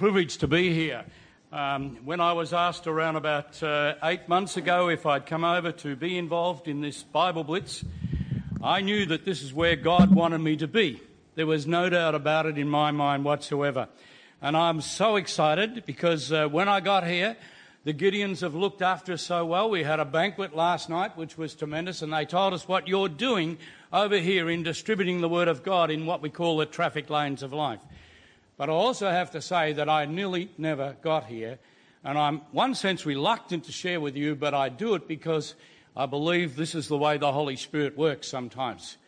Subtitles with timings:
[0.00, 1.04] privilege to be here.
[1.52, 5.72] Um, when I was asked around about uh, eight months ago if I'd come over
[5.72, 7.84] to be involved in this Bible Blitz,
[8.62, 11.02] I knew that this is where God wanted me to be.
[11.34, 13.88] There was no doubt about it in my mind whatsoever.
[14.40, 17.36] And I'm so excited because uh, when I got here,
[17.84, 19.68] the Gideons have looked after us so well.
[19.68, 23.10] We had a banquet last night, which was tremendous, and they told us what you're
[23.10, 23.58] doing
[23.92, 27.42] over here in distributing the Word of God in what we call the traffic lanes
[27.42, 27.80] of life.
[28.60, 31.58] But I also have to say that I nearly never got here,
[32.04, 35.54] and I'm, one sense, reluctant to share with you, but I do it because
[35.96, 38.98] I believe this is the way the Holy Spirit works sometimes.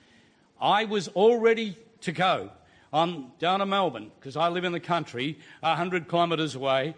[0.58, 2.48] I was all ready to go.
[2.94, 6.94] I'm down to Melbourne because I live in the country, 100 kilometres away,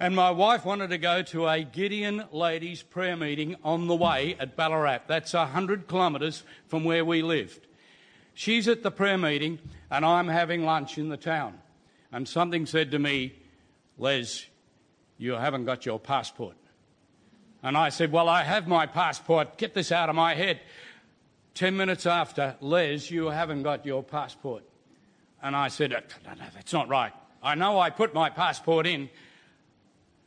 [0.00, 4.34] and my wife wanted to go to a Gideon ladies prayer meeting on the way
[4.40, 5.00] at Ballarat.
[5.08, 7.66] That's 100 kilometres from where we lived.
[8.32, 9.58] She's at the prayer meeting,
[9.90, 11.58] and I'm having lunch in the town.
[12.12, 13.32] And something said to me,
[13.96, 14.46] Les,
[15.16, 16.56] you haven't got your passport.
[17.62, 19.56] And I said, Well, I have my passport.
[19.56, 20.60] Get this out of my head.
[21.54, 24.64] Ten minutes after, Les, you haven't got your passport.
[25.42, 25.98] And I said, No,
[26.34, 27.12] no, that's not right.
[27.42, 29.08] I know I put my passport in.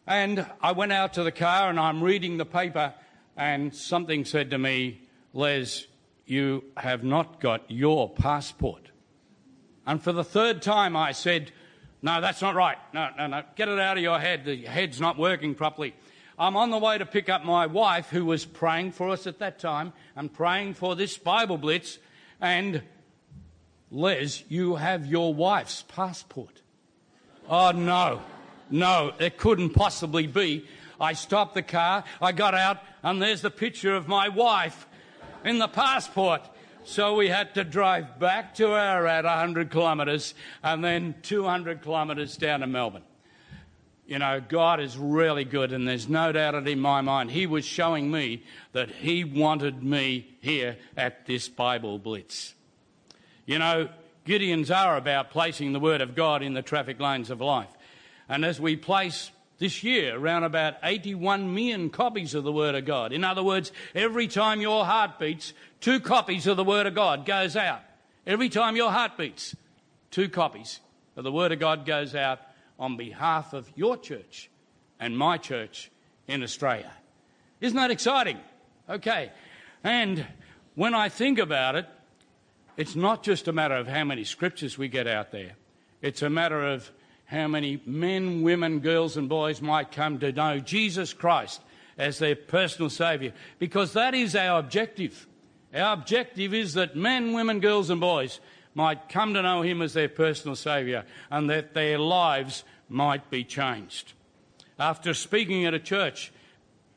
[0.07, 2.93] And I went out to the car and I'm reading the paper,
[3.35, 5.01] and something said to me,
[5.33, 5.87] Les,
[6.25, 8.91] you have not got your passport.
[9.85, 11.51] And for the third time, I said,
[12.05, 12.77] No, that's not right.
[12.93, 13.41] No, no, no.
[13.55, 14.45] Get it out of your head.
[14.45, 15.95] The head's not working properly.
[16.37, 19.39] I'm on the way to pick up my wife, who was praying for us at
[19.39, 21.97] that time and praying for this Bible blitz.
[22.39, 22.83] And
[23.89, 26.61] Les, you have your wife's passport.
[27.49, 28.21] Oh, no.
[28.69, 30.67] No, it couldn't possibly be.
[31.01, 34.85] I stopped the car, I got out, and there's the picture of my wife
[35.43, 36.41] in the passport.
[36.87, 42.59] So we had to drive back to Ararat 100 kilometres and then 200 kilometres down
[42.59, 43.01] to Melbourne.
[44.05, 47.31] You know, God is really good, and there's no doubt in my mind.
[47.31, 52.53] He was showing me that He wanted me here at this Bible Blitz.
[53.47, 53.89] You know,
[54.27, 57.69] Gideons are about placing the Word of God in the traffic lanes of life.
[58.29, 62.85] And as we place this year around about 81 million copies of the Word of
[62.85, 66.95] God, in other words, every time your heart beats, two copies of the Word of
[66.95, 67.81] God goes out.
[68.27, 69.55] Every time your heart beats,
[70.11, 70.79] two copies
[71.15, 72.39] of the Word of God goes out
[72.79, 74.49] on behalf of your church
[74.99, 75.91] and my church
[76.27, 76.91] in Australia.
[77.61, 78.39] Isn't that exciting?
[78.89, 79.31] Okay.
[79.83, 80.25] And
[80.75, 81.85] when I think about it,
[82.77, 85.53] it's not just a matter of how many scriptures we get out there.
[86.01, 86.91] It's a matter of
[87.25, 91.61] how many men, women, girls, and boys might come to know Jesus Christ
[91.97, 95.27] as their personal Saviour, because that is our objective.
[95.73, 98.39] Our objective is that men, women, girls, and boys
[98.73, 103.43] might come to know Him as their personal Saviour and that their lives might be
[103.43, 104.13] changed.
[104.77, 106.31] After speaking at a church,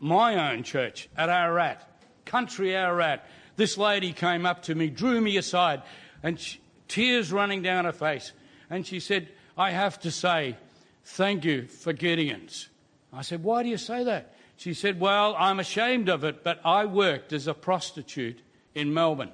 [0.00, 1.88] my own church at Ararat,
[2.24, 3.24] country Ararat,
[3.56, 5.82] this lady came up to me, drew me aside,
[6.22, 8.32] and she, tears running down her face,
[8.70, 10.56] and she said, I have to say,
[11.04, 12.68] thank you for Gideons.
[13.12, 14.34] I said, Why do you say that?
[14.56, 18.38] She said, Well, I'm ashamed of it, but I worked as a prostitute
[18.76, 19.32] in Melbourne.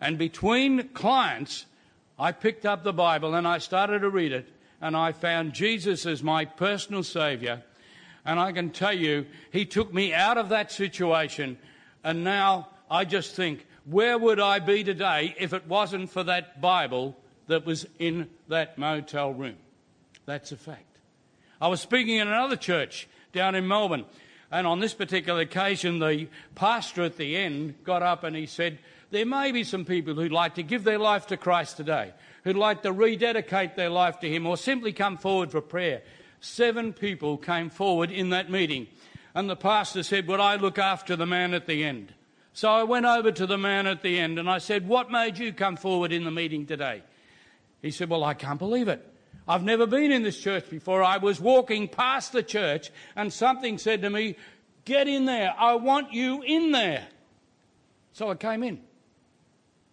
[0.00, 1.66] And between clients,
[2.16, 4.48] I picked up the Bible and I started to read it,
[4.80, 7.62] and I found Jesus as my personal Saviour.
[8.24, 11.58] And I can tell you, He took me out of that situation,
[12.04, 16.60] and now I just think, where would I be today if it wasn't for that
[16.60, 17.16] Bible
[17.48, 19.56] that was in that motel room.
[20.26, 20.84] That's a fact.
[21.60, 24.04] I was speaking in another church down in Melbourne,
[24.50, 28.78] and on this particular occasion, the pastor at the end got up and he said,
[29.10, 32.12] There may be some people who'd like to give their life to Christ today,
[32.44, 36.02] who'd like to rededicate their life to Him, or simply come forward for prayer.
[36.40, 38.86] Seven people came forward in that meeting,
[39.34, 42.14] and the pastor said, Would I look after the man at the end?
[42.52, 45.38] So I went over to the man at the end and I said, What made
[45.38, 47.02] you come forward in the meeting today?
[47.82, 49.04] He said, Well, I can't believe it.
[49.46, 51.02] I've never been in this church before.
[51.02, 54.36] I was walking past the church and something said to me,
[54.84, 55.54] Get in there.
[55.58, 57.06] I want you in there.
[58.12, 58.80] So I came in.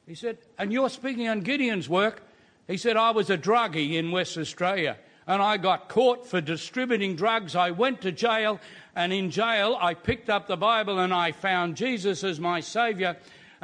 [0.07, 2.23] He said, And you're speaking on Gideon's work?
[2.67, 4.97] He said, I was a druggie in West Australia
[5.27, 7.55] and I got caught for distributing drugs.
[7.55, 8.59] I went to jail
[8.95, 13.15] and in jail I picked up the Bible and I found Jesus as my Saviour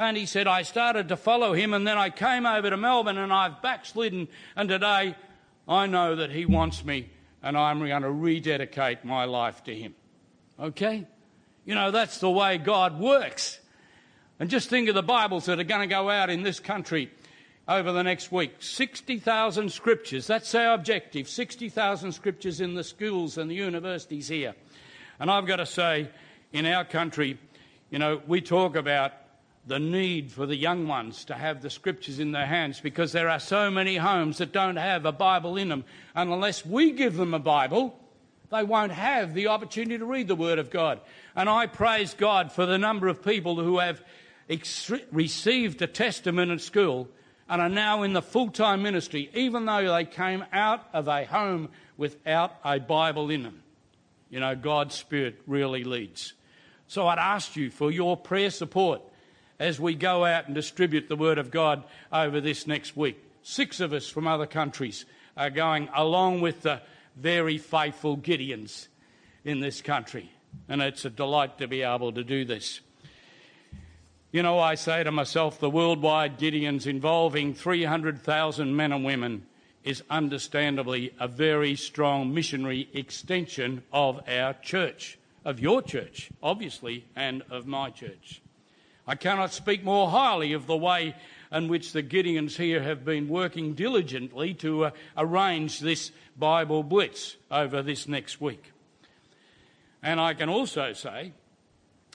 [0.02, 3.18] and he said, I started to follow him, and then I came over to Melbourne
[3.18, 4.28] and I've backslidden.
[4.56, 5.16] And today
[5.68, 7.08] I know that he wants me,
[7.42, 9.94] and I'm going to rededicate my life to him.
[10.58, 11.06] Okay?
[11.64, 13.58] You know, that's the way God works.
[14.40, 17.10] And just think of the Bibles that are going to go out in this country
[17.68, 20.26] over the next week 60,000 scriptures.
[20.26, 24.54] That's our objective 60,000 scriptures in the schools and the universities here.
[25.20, 26.08] And I've got to say,
[26.52, 27.38] in our country,
[27.90, 29.12] you know, we talk about
[29.66, 33.28] the need for the young ones to have the scriptures in their hands because there
[33.28, 35.84] are so many homes that don't have a Bible in them.
[36.14, 37.98] And unless we give them a Bible,
[38.50, 41.00] they won't have the opportunity to read the Word of God.
[41.36, 44.02] And I praise God for the number of people who have
[44.50, 47.08] ex- received a testament at school
[47.48, 51.24] and are now in the full time ministry, even though they came out of a
[51.24, 53.62] home without a Bible in them.
[54.28, 56.32] You know, God's Spirit really leads.
[56.88, 59.02] So I'd ask you for your prayer support
[59.62, 63.16] as we go out and distribute the Word of God over this next week.
[63.44, 65.04] Six of us from other countries
[65.36, 66.82] are going along with the
[67.16, 68.88] very faithful Gideons
[69.44, 70.32] in this country.
[70.68, 72.80] And it's a delight to be able to do this.
[74.32, 79.46] You know, I say to myself, the worldwide Gideons involving 300,000 men and women
[79.84, 87.42] is understandably a very strong missionary extension of our church, of your church, obviously, and
[87.48, 88.42] of my church.
[89.06, 91.14] I cannot speak more highly of the way
[91.50, 97.36] in which the Gideons here have been working diligently to uh, arrange this Bible Blitz
[97.50, 98.72] over this next week.
[100.02, 101.32] And I can also say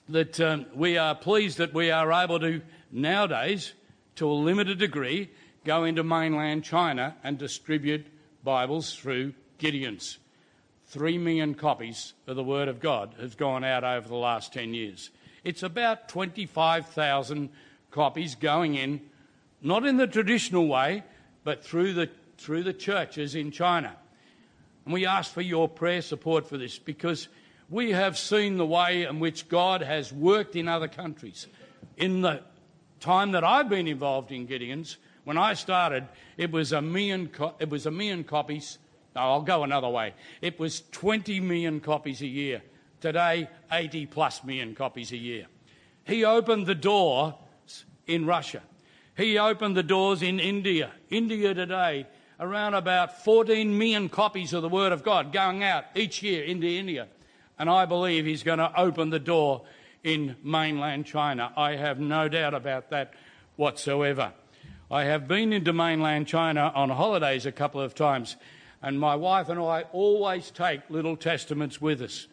[0.09, 2.61] that um, we are pleased that we are able to
[2.91, 3.73] nowadays,
[4.15, 5.29] to a limited degree,
[5.65, 8.07] go into mainland China and distribute
[8.43, 10.17] Bibles through Gideons.
[10.85, 14.73] Three million copies of the Word of God have gone out over the last 10
[14.73, 15.09] years.
[15.43, 17.49] It's about 25,000
[17.91, 19.01] copies going in,
[19.61, 21.03] not in the traditional way,
[21.43, 23.95] but through the, through the churches in China.
[24.85, 27.27] And we ask for your prayer support for this because
[27.69, 31.47] we have seen the way in which God has worked in other countries.
[31.97, 32.41] In the
[32.99, 36.07] time that I've been involved in Gideon's, when I started,
[36.37, 38.77] it was a million, co- it was a million copies.
[39.13, 40.13] No, I'll go another way.
[40.41, 42.61] It was 20 million copies a year.
[42.99, 45.45] Today, 80 plus million copies a year.
[46.05, 47.37] He opened the door
[48.07, 48.61] in Russia.
[49.15, 50.91] He opened the doors in India.
[51.09, 52.07] India today,
[52.39, 56.67] around about 14 million copies of the Word of God going out each year into
[56.67, 57.07] India.
[57.59, 59.63] And I believe he's going to open the door
[60.03, 61.51] in mainland China.
[61.57, 63.13] I have no doubt about that
[63.55, 64.31] whatsoever.
[64.89, 68.37] I have been into mainland China on holidays a couple of times,
[68.81, 72.27] and my wife and I always take little testaments with us.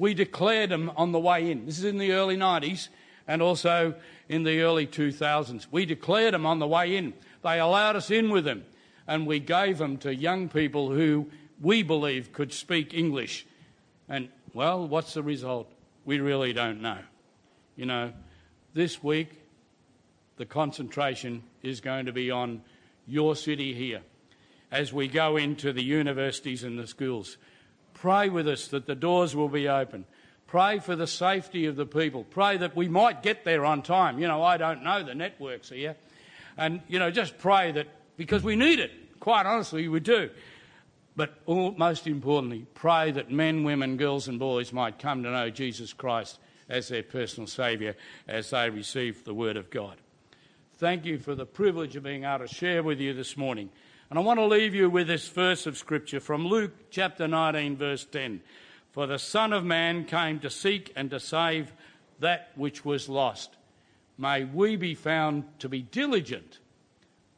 [0.00, 1.66] We declared them on the way in.
[1.66, 2.88] This is in the early 90s
[3.28, 3.94] and also
[4.30, 5.66] in the early 2000s.
[5.70, 7.12] We declared them on the way in.
[7.44, 8.64] They allowed us in with them,
[9.06, 11.30] and we gave them to young people who
[11.60, 13.46] we believe could speak English.
[14.08, 15.70] And well, what's the result?
[16.06, 16.98] We really don't know.
[17.76, 18.12] You know,
[18.72, 19.38] this week,
[20.38, 22.62] the concentration is going to be on
[23.06, 24.00] your city here
[24.72, 27.36] as we go into the universities and the schools.
[28.00, 30.06] Pray with us that the doors will be open.
[30.46, 32.24] Pray for the safety of the people.
[32.24, 34.18] Pray that we might get there on time.
[34.18, 35.96] You know, I don't know the networks here.
[36.56, 38.90] And, you know, just pray that because we need it.
[39.20, 40.30] Quite honestly, we do.
[41.14, 45.50] But all, most importantly, pray that men, women, girls, and boys might come to know
[45.50, 46.38] Jesus Christ
[46.70, 47.94] as their personal Saviour
[48.26, 49.98] as they receive the Word of God.
[50.78, 53.68] Thank you for the privilege of being able to share with you this morning.
[54.10, 57.76] And I want to leave you with this verse of Scripture from Luke chapter 19,
[57.76, 58.40] verse 10.
[58.90, 61.72] For the Son of Man came to seek and to save
[62.18, 63.56] that which was lost.
[64.18, 66.58] May we be found to be diligent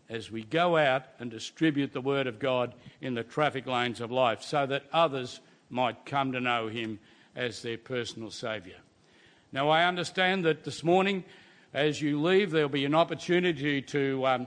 [0.08, 4.10] as we go out and distribute the Word of God in the traffic lanes of
[4.10, 7.00] life so that others might come to know Him
[7.36, 8.78] as their personal Saviour.
[9.52, 11.24] Now, I understand that this morning,
[11.74, 14.46] as you leave, there'll be an opportunity to um,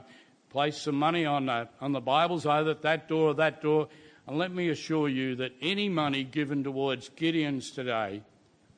[0.56, 3.88] place some money on, that, on the Bibles, either at that door or that door.
[4.26, 8.22] And let me assure you that any money given towards Gideon's today,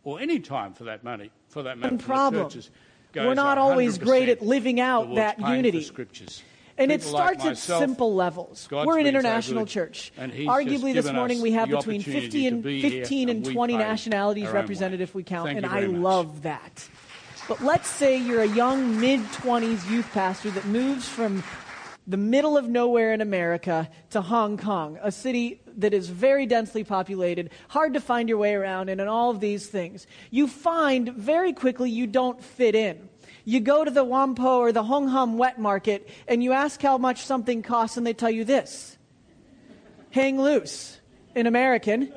[0.02, 2.50] or any time for that money, for that matter, problem.
[2.50, 2.70] churches,
[3.14, 5.84] We're not always great at living out that unity.
[5.84, 6.42] Scriptures.
[6.76, 8.66] And it starts like at simple levels.
[8.68, 10.12] God's We're an been so international church.
[10.16, 13.76] and He's Arguably, this morning we have between 50 and be 15 and and 20
[13.76, 15.96] nationalities represented if we count, Thank and I much.
[15.96, 16.88] love that.
[17.46, 21.42] But let's say you're a young mid 20s youth pastor that moves from
[22.08, 26.82] the middle of nowhere in America to Hong Kong, a city that is very densely
[26.82, 30.06] populated, hard to find your way around in, and all of these things.
[30.30, 33.10] You find very quickly you don't fit in.
[33.44, 36.96] You go to the Whampoa or the Hung Hom wet market and you ask how
[36.96, 38.96] much something costs, and they tell you this
[40.10, 40.98] hang loose
[41.34, 42.10] in American.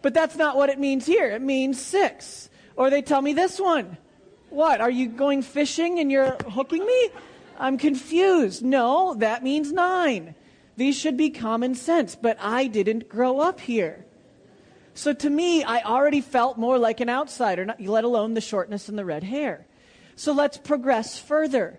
[0.00, 1.30] But that's not what it means here.
[1.30, 2.48] It means six.
[2.74, 3.98] Or they tell me this one.
[4.48, 4.80] What?
[4.80, 7.10] Are you going fishing and you're hooking me?
[7.60, 8.64] I'm confused.
[8.64, 10.34] No, that means nine.
[10.76, 14.06] These should be common sense, but I didn't grow up here.
[14.94, 18.88] So to me, I already felt more like an outsider, not, let alone the shortness
[18.88, 19.66] and the red hair.
[20.16, 21.78] So let's progress further.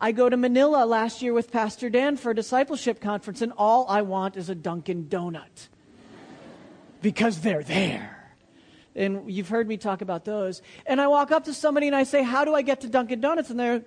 [0.00, 3.86] I go to Manila last year with Pastor Dan for a discipleship conference, and all
[3.88, 5.68] I want is a Dunkin' Donut
[7.02, 8.32] because they're there.
[8.96, 10.62] And you've heard me talk about those.
[10.86, 13.20] And I walk up to somebody and I say, How do I get to Dunkin'
[13.20, 13.50] Donuts?
[13.50, 13.84] And they're.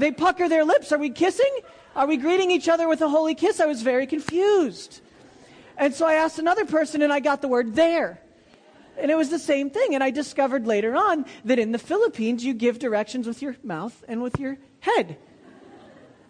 [0.00, 0.92] They pucker their lips.
[0.92, 1.50] Are we kissing?
[1.94, 3.60] Are we greeting each other with a holy kiss?
[3.60, 5.00] I was very confused.
[5.76, 8.20] And so I asked another person and I got the word there.
[8.98, 9.94] And it was the same thing.
[9.94, 14.04] And I discovered later on that in the Philippines, you give directions with your mouth
[14.06, 15.16] and with your head.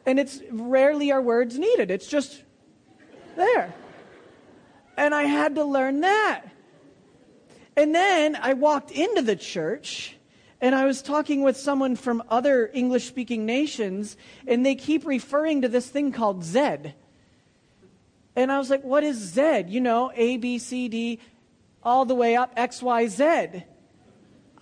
[0.07, 2.43] And it's rarely are words needed, it's just
[3.37, 3.75] there.
[4.97, 6.43] And I had to learn that.
[7.77, 10.17] And then I walked into the church
[10.61, 15.62] and I was talking with someone from other English speaking nations, and they keep referring
[15.62, 16.95] to this thing called Zed.
[18.37, 19.64] And I was like, what is Z?
[19.69, 21.19] You know, A, B, C, D,
[21.83, 23.25] all the way up, X, Y, Z.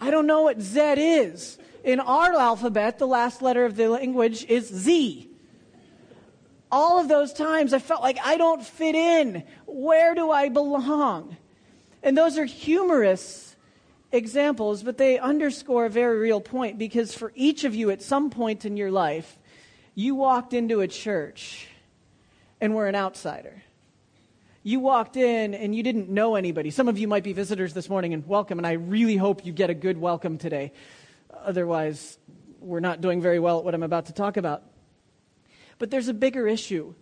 [0.00, 1.59] I don't know what Z is.
[1.83, 5.28] In our alphabet, the last letter of the language is Z.
[6.71, 9.43] All of those times I felt like I don't fit in.
[9.67, 11.37] Where do I belong?
[12.02, 13.48] And those are humorous
[14.12, 18.31] examples, but they underscore a very real point because for each of you at some
[18.31, 19.38] point in your life,
[19.95, 21.69] you walked into a church
[22.61, 23.62] and were an outsider.
[24.62, 26.71] You walked in and you didn't know anybody.
[26.71, 29.53] Some of you might be visitors this morning and welcome, and I really hope you
[29.53, 30.73] get a good welcome today.
[31.33, 32.19] Otherwise,
[32.61, 34.62] we're not doing very well at what I'm about to talk about.
[35.79, 36.95] But there's a bigger issue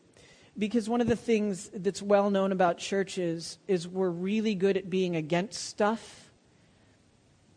[0.58, 4.88] because one of the things that's well known about churches is we're really good at
[4.88, 6.25] being against stuff,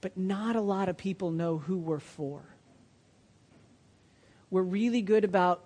[0.02, 2.42] but not a lot of people know who we're for.
[4.50, 5.64] We're really good about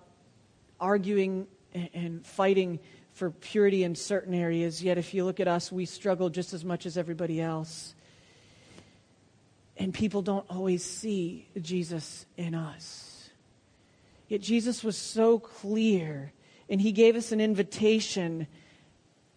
[0.80, 2.78] arguing and fighting
[3.12, 6.64] for purity in certain areas, yet if you look at us, we struggle just as
[6.64, 7.94] much as everybody else.
[9.76, 13.30] And people don't always see Jesus in us.
[14.28, 16.32] Yet Jesus was so clear,
[16.68, 18.46] and he gave us an invitation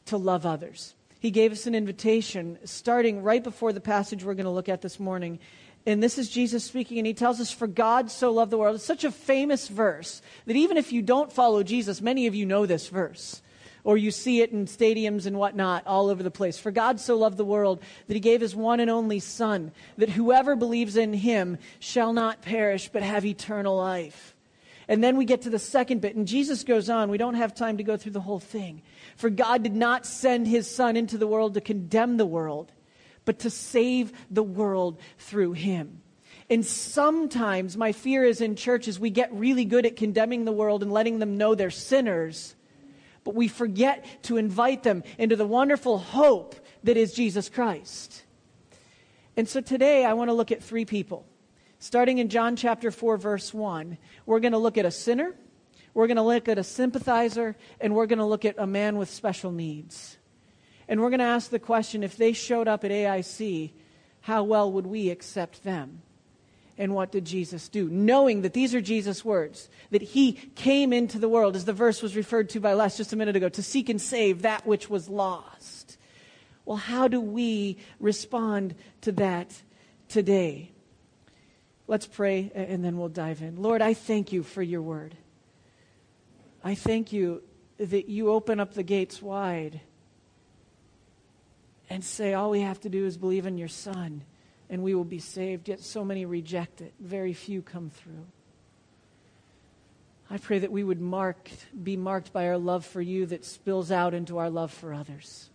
[0.05, 0.95] to love others.
[1.19, 4.81] He gave us an invitation starting right before the passage we're going to look at
[4.81, 5.39] this morning.
[5.85, 8.75] And this is Jesus speaking, and he tells us, For God so loved the world.
[8.75, 12.45] It's such a famous verse that even if you don't follow Jesus, many of you
[12.45, 13.41] know this verse
[13.87, 16.59] or you see it in stadiums and whatnot all over the place.
[16.59, 20.09] For God so loved the world that he gave his one and only Son, that
[20.09, 24.35] whoever believes in him shall not perish but have eternal life.
[24.89, 27.09] And then we get to the second bit, and Jesus goes on.
[27.09, 28.81] We don't have time to go through the whole thing.
[29.17, 32.71] For God did not send his Son into the world to condemn the world,
[33.25, 36.01] but to save the world through him.
[36.49, 40.81] And sometimes my fear is in churches, we get really good at condemning the world
[40.81, 42.55] and letting them know they're sinners
[43.27, 46.55] but we forget to invite them into the wonderful hope
[46.85, 48.23] that is Jesus Christ.
[49.35, 51.25] And so today I want to look at three people.
[51.77, 55.35] Starting in John chapter 4, verse 1, we're going to look at a sinner,
[55.97, 58.99] we're going to look at a sympathizer, and we're going to look at a man
[58.99, 60.17] with special needs.
[60.87, 63.71] And we're going to ask the question if they showed up at AIC,
[64.21, 66.03] how well would we accept them?
[66.77, 67.89] And what did Jesus do?
[67.89, 72.03] Knowing that these are Jesus' words, that he came into the world, as the verse
[72.03, 74.91] was referred to by Les just a minute ago, to seek and save that which
[74.91, 75.97] was lost.
[76.63, 79.63] Well, how do we respond to that
[80.09, 80.69] today?
[81.87, 83.55] Let's pray and then we'll dive in.
[83.59, 85.17] Lord, I thank you for your word.
[86.63, 87.43] I thank you
[87.77, 89.81] that you open up the gates wide
[91.89, 94.23] and say, all we have to do is believe in your Son
[94.69, 95.69] and we will be saved.
[95.69, 98.25] Yet so many reject it, very few come through.
[100.29, 101.49] I pray that we would mark,
[101.83, 105.49] be marked by our love for you that spills out into our love for others.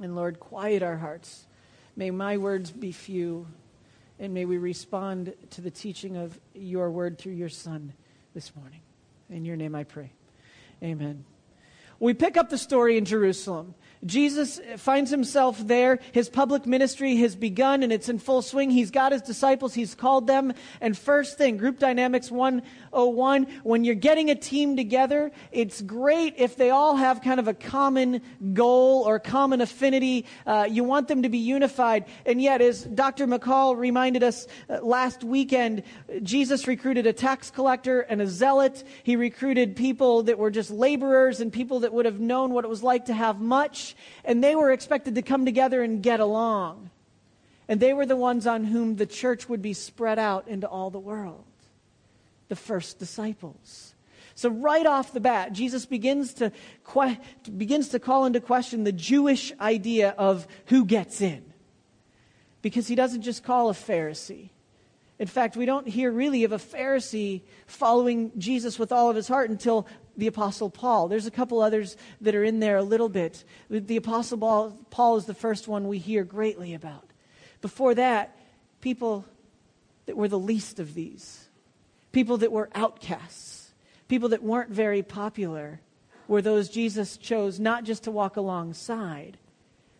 [0.00, 1.46] And Lord, quiet our hearts.
[1.94, 3.46] May my words be few,
[4.18, 7.92] and may we respond to the teaching of your word through your Son
[8.32, 8.80] this morning.
[9.30, 10.12] In your name I pray.
[10.82, 11.24] Amen.
[11.98, 13.74] We pick up the story in Jerusalem.
[14.06, 15.98] Jesus finds himself there.
[16.12, 18.70] His public ministry has begun and it's in full swing.
[18.70, 20.54] He's got his disciples, he's called them.
[20.80, 26.56] And first thing, Group Dynamics 101, when you're getting a team together, it's great if
[26.56, 28.22] they all have kind of a common
[28.54, 30.24] goal or common affinity.
[30.46, 32.06] Uh, you want them to be unified.
[32.24, 33.26] And yet, as Dr.
[33.26, 35.82] McCall reminded us uh, last weekend,
[36.22, 38.82] Jesus recruited a tax collector and a zealot.
[39.02, 42.68] He recruited people that were just laborers and people that would have known what it
[42.68, 43.89] was like to have much
[44.24, 46.90] and they were expected to come together and get along.
[47.68, 50.90] And they were the ones on whom the church would be spread out into all
[50.90, 51.44] the world.
[52.48, 53.94] the first disciples.
[54.34, 56.50] So, right off the bat, Jesus begins to,
[56.84, 57.18] que-
[57.56, 61.44] begins to call into question the Jewish idea of who gets in.
[62.60, 64.50] Because he doesn't just call a Pharisee.
[65.20, 69.28] In fact, we don't hear really of a Pharisee following Jesus with all of his
[69.28, 69.86] heart until
[70.16, 71.08] the Apostle Paul.
[71.08, 73.44] There's a couple others that are in there a little bit.
[73.68, 77.04] The Apostle Paul is the first one we hear greatly about.
[77.60, 78.34] Before that,
[78.80, 79.26] people
[80.06, 81.50] that were the least of these,
[82.12, 83.74] people that were outcasts,
[84.08, 85.82] people that weren't very popular,
[86.28, 89.36] were those Jesus chose not just to walk alongside,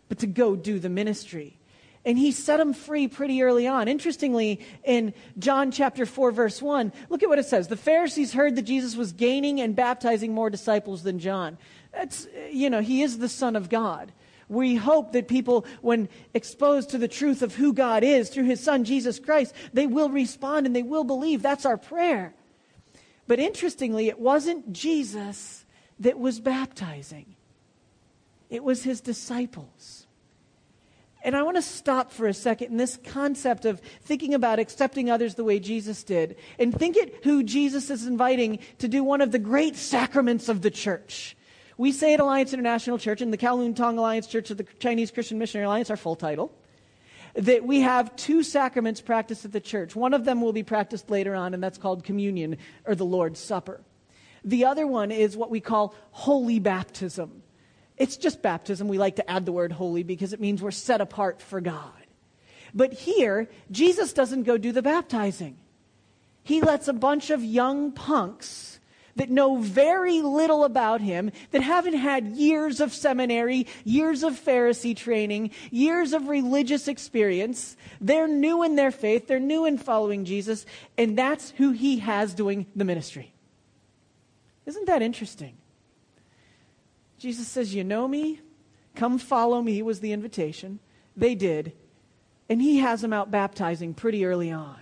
[0.08, 1.58] but to go do the ministry.
[2.04, 3.86] And he set them free pretty early on.
[3.86, 7.68] Interestingly, in John chapter 4, verse 1, look at what it says.
[7.68, 11.58] The Pharisees heard that Jesus was gaining and baptizing more disciples than John.
[11.92, 14.12] That's, you know, he is the Son of God.
[14.48, 18.60] We hope that people, when exposed to the truth of who God is through his
[18.60, 21.40] son Jesus Christ, they will respond and they will believe.
[21.40, 22.34] That's our prayer.
[23.28, 25.64] But interestingly, it wasn't Jesus
[26.00, 27.36] that was baptizing,
[28.48, 29.99] it was his disciples.
[31.22, 35.10] And I want to stop for a second in this concept of thinking about accepting
[35.10, 36.36] others the way Jesus did.
[36.58, 40.62] And think it who Jesus is inviting to do one of the great sacraments of
[40.62, 41.36] the church.
[41.76, 45.10] We say at Alliance International Church and the Kowloon Tong Alliance Church of the Chinese
[45.10, 46.52] Christian Missionary Alliance, our full title,
[47.34, 49.94] that we have two sacraments practiced at the church.
[49.96, 53.40] One of them will be practiced later on, and that's called communion or the Lord's
[53.40, 53.80] Supper.
[54.44, 57.42] The other one is what we call holy baptism.
[58.00, 58.88] It's just baptism.
[58.88, 61.92] We like to add the word holy because it means we're set apart for God.
[62.74, 65.58] But here, Jesus doesn't go do the baptizing.
[66.42, 68.80] He lets a bunch of young punks
[69.16, 74.96] that know very little about him, that haven't had years of seminary, years of Pharisee
[74.96, 77.76] training, years of religious experience.
[78.00, 80.64] They're new in their faith, they're new in following Jesus,
[80.96, 83.34] and that's who he has doing the ministry.
[84.64, 85.58] Isn't that interesting?
[87.20, 88.40] Jesus says, You know me?
[88.96, 90.80] Come follow me, was the invitation.
[91.16, 91.74] They did.
[92.48, 94.76] And he has them out baptizing pretty early on.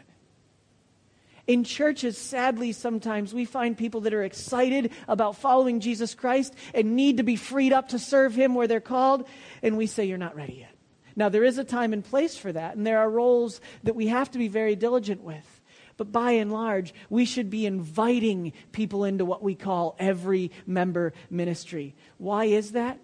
[1.46, 6.94] In churches, sadly, sometimes we find people that are excited about following Jesus Christ and
[6.94, 9.26] need to be freed up to serve Him where they're called,
[9.62, 10.74] and we say, You're not ready yet.
[11.16, 14.06] Now, there is a time and place for that, and there are roles that we
[14.06, 15.57] have to be very diligent with.
[15.98, 21.12] But by and large, we should be inviting people into what we call every member
[21.28, 21.94] ministry.
[22.16, 22.98] Why is that?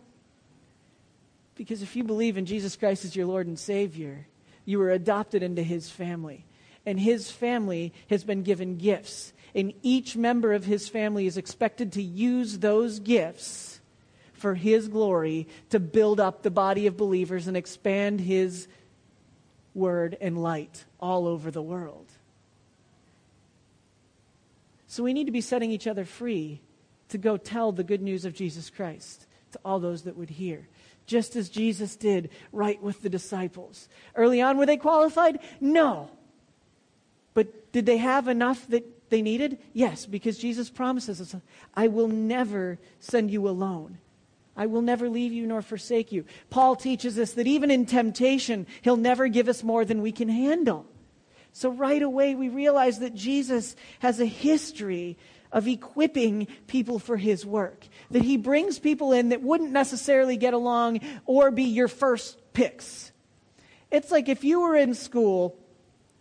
[1.55, 4.27] Because if you believe in Jesus Christ as your Lord and Savior,
[4.65, 6.47] you were adopted into His family
[6.87, 9.33] and his family has been given gifts.
[9.55, 13.81] And each member of his family is expected to use those gifts
[14.33, 18.67] for his glory to build up the body of believers and expand his
[19.75, 22.07] word and light all over the world.
[24.95, 26.61] So we need to be setting each other free
[27.09, 30.69] to go tell the good news of Jesus Christ to all those that would hear.
[31.05, 33.89] Just as Jesus did right with the disciples.
[34.15, 35.41] Early on, were they qualified?
[35.61, 36.11] No.
[37.35, 39.59] But did they have enough that they needed?
[39.73, 41.35] Yes, because Jesus promises us,
[41.75, 43.99] I will never send you alone.
[44.57, 46.25] I will never leave you nor forsake you.
[46.51, 50.29] Paul teaches us that even in temptation, he'll never give us more than we can
[50.29, 50.87] handle.
[51.55, 55.17] So right away, we realize that Jesus has a history
[55.53, 57.87] of equipping people for his work.
[58.11, 63.13] That he brings people in that wouldn't necessarily get along or be your first picks.
[63.93, 65.57] It's like if you were in school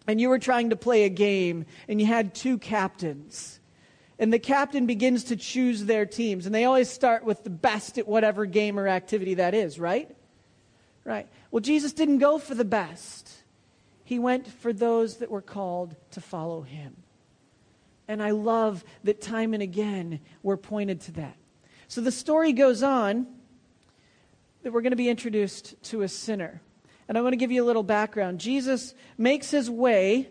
[0.06, 3.60] and you were trying to play a game and you had two captains.
[4.20, 6.46] And the captain begins to choose their teams.
[6.46, 10.16] And they always start with the best at whatever game or activity that is, right?
[11.04, 11.28] Right.
[11.50, 13.43] Well, Jesus didn't go for the best,
[14.04, 16.98] he went for those that were called to follow him.
[18.08, 21.38] And I love that time and again we're pointed to that.
[21.88, 23.28] So the story goes on
[24.64, 26.62] that we're going to be introduced to a sinner.
[27.08, 28.40] And I want to give you a little background.
[28.40, 30.30] Jesus makes his way,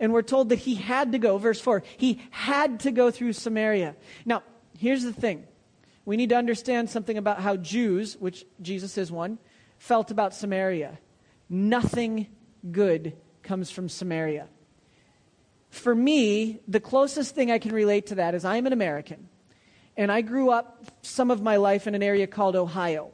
[0.00, 3.32] and we're told that he had to go, verse 4, he had to go through
[3.32, 3.94] Samaria.
[4.24, 4.42] Now,
[4.76, 5.46] here's the thing
[6.04, 9.38] we need to understand something about how Jews, which Jesus is one,
[9.78, 10.98] felt about Samaria.
[11.48, 12.26] Nothing
[12.70, 14.48] good comes from Samaria.
[15.70, 19.28] For me, the closest thing I can relate to that is I'm an American,
[19.96, 23.12] and I grew up some of my life in an area called Ohio.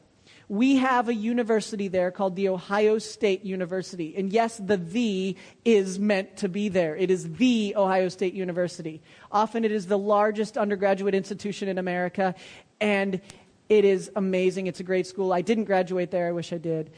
[0.48, 4.14] We have a university there called the Ohio State University.
[4.16, 6.94] And yes, the the is meant to be there.
[6.94, 9.02] It is the Ohio State University.
[9.33, 12.35] Often it is the largest undergraduate institution in America,
[12.80, 13.22] and
[13.70, 14.66] it is amazing.
[14.66, 15.33] It's a great school.
[15.33, 16.28] I didn't graduate there.
[16.28, 16.90] I wish I did.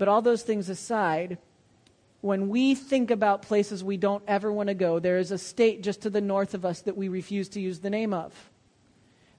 [0.00, 1.36] But all those things aside,
[2.22, 5.82] when we think about places we don't ever want to go, there is a state
[5.82, 8.32] just to the north of us that we refuse to use the name of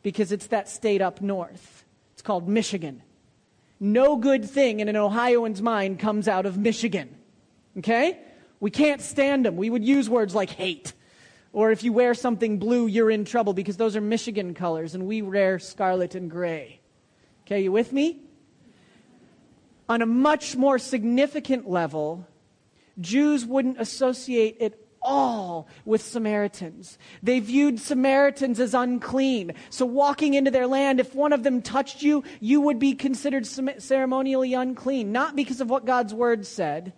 [0.04, 1.84] because it's that state up north.
[2.14, 3.02] It's called Michigan.
[3.80, 7.10] No good thing in an Ohioan's mind comes out of Michigan.
[7.80, 8.20] Okay?
[8.60, 9.58] We can't stand them.
[9.58, 10.94] We would use words like hate.
[11.54, 15.08] Or if you wear something blue, you're in trouble because those are Michigan colors and
[15.08, 16.82] we wear scarlet and gray.
[17.48, 18.20] Okay, you with me?
[19.92, 22.26] On a much more significant level,
[23.02, 26.98] Jews wouldn't associate at all with Samaritans.
[27.22, 29.52] They viewed Samaritans as unclean.
[29.70, 33.46] So, walking into their land, if one of them touched you, you would be considered
[33.46, 36.94] ceremonially unclean, not because of what God's word said,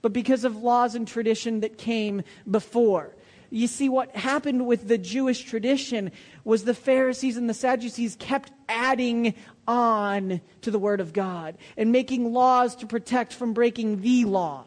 [0.00, 3.14] but because of laws and tradition that came before.
[3.50, 6.12] You see, what happened with the Jewish tradition
[6.44, 9.34] was the Pharisees and the Sadducees kept adding
[9.66, 14.66] on to the Word of God and making laws to protect from breaking the law.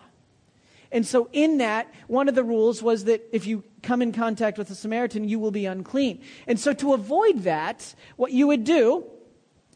[0.92, 4.58] And so, in that, one of the rules was that if you come in contact
[4.58, 6.22] with a Samaritan, you will be unclean.
[6.48, 9.06] And so, to avoid that, what you would do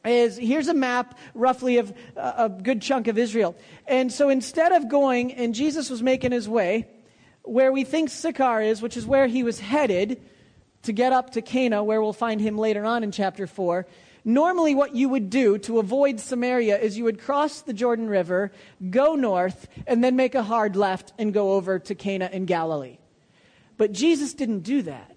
[0.04, 3.56] is here's a map roughly of uh, a good chunk of Israel.
[3.88, 6.88] And so, instead of going, and Jesus was making his way
[7.46, 10.22] where we think Sychar is, which is where he was headed
[10.84, 13.86] to get up to Cana, where we'll find him later on in chapter 4.
[14.24, 18.52] Normally, what you would do to avoid Samaria is you would cross the Jordan River,
[18.90, 22.98] go north, and then make a hard left and go over to Cana in Galilee.
[23.78, 25.16] But Jesus didn't do that.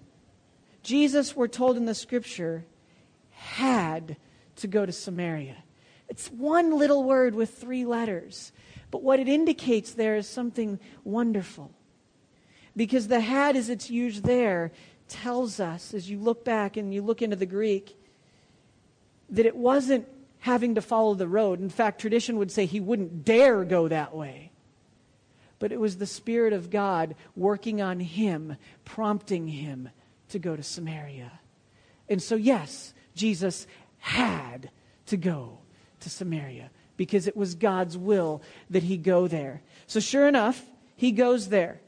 [0.82, 2.64] Jesus, we're told in the scripture,
[3.30, 4.16] had
[4.56, 5.56] to go to Samaria.
[6.08, 8.52] It's one little word with three letters.
[8.90, 11.72] But what it indicates there is something wonderful.
[12.78, 14.70] Because the had, as it's used there,
[15.08, 17.98] tells us, as you look back and you look into the Greek,
[19.30, 20.06] that it wasn't
[20.38, 21.58] having to follow the road.
[21.58, 24.52] In fact, tradition would say he wouldn't dare go that way.
[25.58, 29.88] But it was the Spirit of God working on him, prompting him
[30.28, 31.32] to go to Samaria.
[32.08, 33.66] And so, yes, Jesus
[33.98, 34.70] had
[35.06, 35.58] to go
[35.98, 39.62] to Samaria because it was God's will that he go there.
[39.88, 40.64] So, sure enough,
[40.94, 41.80] he goes there.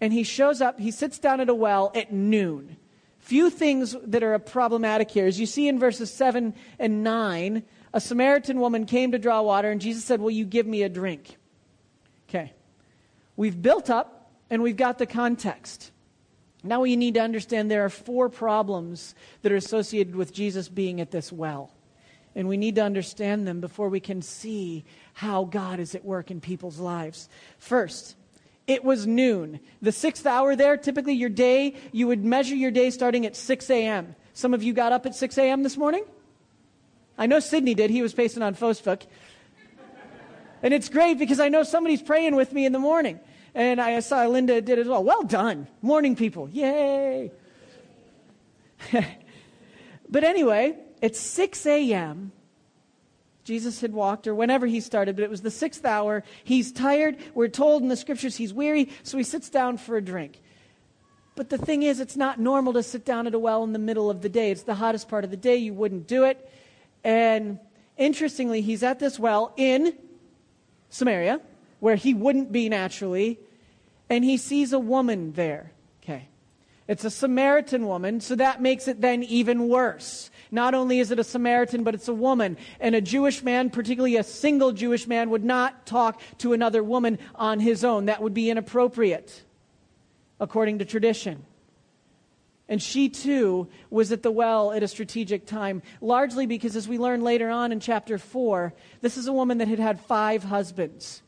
[0.00, 2.76] And he shows up, he sits down at a well at noon
[3.20, 5.26] few things that are problematic here.
[5.26, 9.70] As you see in verses 7 and 9, a Samaritan woman came to draw water,
[9.70, 11.36] and Jesus said, Will you give me a drink?
[12.28, 12.52] Okay.
[13.36, 15.92] We've built up, and we've got the context.
[16.64, 21.00] Now we need to understand there are four problems that are associated with Jesus being
[21.00, 21.72] at this well.
[22.34, 24.84] And we need to understand them before we can see
[25.14, 27.28] how God is at work in people's lives.
[27.58, 28.14] First,
[28.70, 29.58] it was noon.
[29.82, 33.68] The sixth hour there, typically your day, you would measure your day starting at 6
[33.68, 34.14] a.m.
[34.32, 35.64] Some of you got up at 6 a.m.
[35.64, 36.04] this morning?
[37.18, 37.90] I know Sydney did.
[37.90, 39.02] He was pacing on Facebook.
[40.62, 43.18] And it's great because I know somebody's praying with me in the morning.
[43.56, 45.02] And I saw Linda did as well.
[45.02, 45.66] Well done.
[45.82, 46.48] Morning people.
[46.50, 47.32] Yay.
[50.08, 52.30] but anyway, it's 6 a.m.
[53.50, 56.22] Jesus had walked, or whenever he started, but it was the sixth hour.
[56.44, 57.16] He's tired.
[57.34, 60.40] We're told in the scriptures he's weary, so he sits down for a drink.
[61.34, 63.80] But the thing is, it's not normal to sit down at a well in the
[63.80, 64.52] middle of the day.
[64.52, 65.56] It's the hottest part of the day.
[65.56, 66.48] You wouldn't do it.
[67.02, 67.58] And
[67.96, 69.98] interestingly, he's at this well in
[70.90, 71.40] Samaria,
[71.80, 73.40] where he wouldn't be naturally,
[74.08, 75.72] and he sees a woman there.
[76.04, 76.28] Okay.
[76.86, 80.29] It's a Samaritan woman, so that makes it then even worse.
[80.50, 82.56] Not only is it a Samaritan, but it's a woman.
[82.80, 87.18] And a Jewish man, particularly a single Jewish man, would not talk to another woman
[87.34, 88.06] on his own.
[88.06, 89.44] That would be inappropriate,
[90.40, 91.44] according to tradition.
[92.68, 96.98] And she too was at the well at a strategic time, largely because, as we
[96.98, 101.22] learn later on in chapter 4, this is a woman that had had five husbands.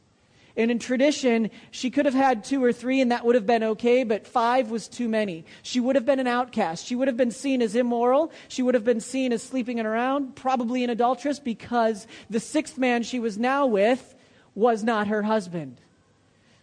[0.57, 3.63] And in tradition, she could have had two or three, and that would have been
[3.63, 5.47] okay, but five was too many.
[5.63, 6.87] She would have been an outcast.
[6.87, 8.31] She would have been seen as immoral.
[8.49, 13.03] She would have been seen as sleeping around, probably an adulteress, because the sixth man
[13.03, 14.15] she was now with
[14.55, 15.79] was not her husband.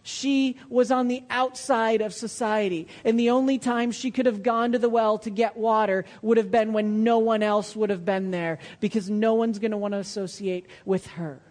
[0.02, 4.72] She was on the outside of society, and the only time she could have gone
[4.72, 8.04] to the well to get water would have been when no one else would have
[8.04, 11.42] been there, because no one's going to want to associate with her.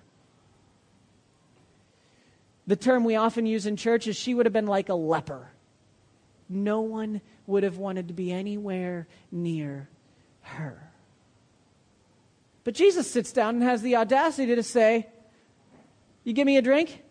[2.69, 5.49] The term we often use in church is she would have been like a leper.
[6.47, 9.89] No one would have wanted to be anywhere near
[10.41, 10.91] her.
[12.63, 15.07] But Jesus sits down and has the audacity to say,
[16.23, 17.01] You give me a drink?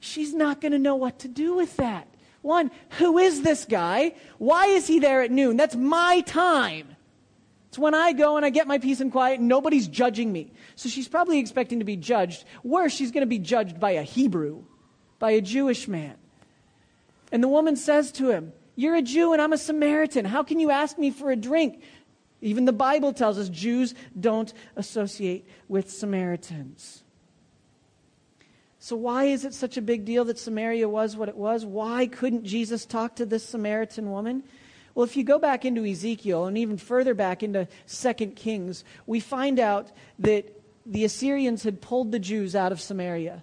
[0.00, 2.08] She's not going to know what to do with that.
[2.40, 4.14] One, who is this guy?
[4.38, 5.58] Why is he there at noon?
[5.58, 6.91] That's my time.
[7.72, 10.52] It's when I go and I get my peace and quiet nobody's judging me.
[10.74, 12.44] So she's probably expecting to be judged.
[12.62, 14.64] Worse, she's going to be judged by a Hebrew,
[15.18, 16.16] by a Jewish man.
[17.32, 20.26] And the woman says to him, You're a Jew and I'm a Samaritan.
[20.26, 21.82] How can you ask me for a drink?
[22.42, 27.02] Even the Bible tells us Jews don't associate with Samaritans.
[28.80, 31.64] So, why is it such a big deal that Samaria was what it was?
[31.64, 34.42] Why couldn't Jesus talk to this Samaritan woman?
[34.94, 39.20] Well, if you go back into Ezekiel and even further back into 2 Kings, we
[39.20, 43.42] find out that the Assyrians had pulled the Jews out of Samaria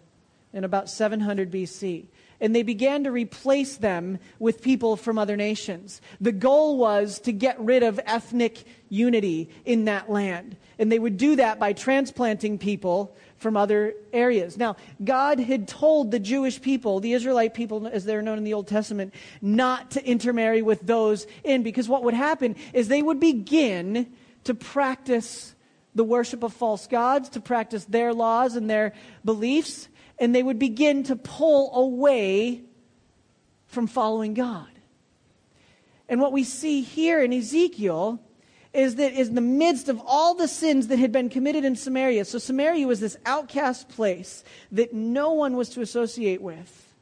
[0.54, 2.06] in about 700 BC.
[2.42, 6.02] And they began to replace them with people from other nations.
[6.22, 10.56] The goal was to get rid of ethnic unity in that land.
[10.78, 14.58] And they would do that by transplanting people from other areas.
[14.58, 18.54] Now, God had told the Jewish people, the Israelite people, as they're known in the
[18.54, 23.20] Old Testament, not to intermarry with those in, because what would happen is they would
[23.20, 24.12] begin
[24.44, 25.56] to practice
[25.96, 28.94] the worship of false gods, to practice their laws and their
[29.26, 29.88] beliefs,
[30.20, 32.62] and they would begin to pull away
[33.68, 34.68] from following God.
[36.08, 38.20] And what we see here in Ezekiel
[38.74, 42.26] is that in the midst of all the sins that had been committed in Samaria,
[42.26, 46.94] so Samaria was this outcast place that no one was to associate with.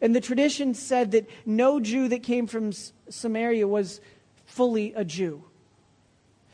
[0.00, 2.72] And the tradition said that no Jew that came from
[3.08, 4.00] Samaria was
[4.46, 5.44] fully a Jew.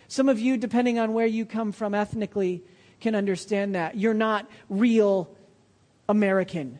[0.08, 2.62] Some of you, depending on where you come from ethnically,
[3.00, 3.96] can understand that.
[3.96, 5.34] You're not real
[6.08, 6.78] American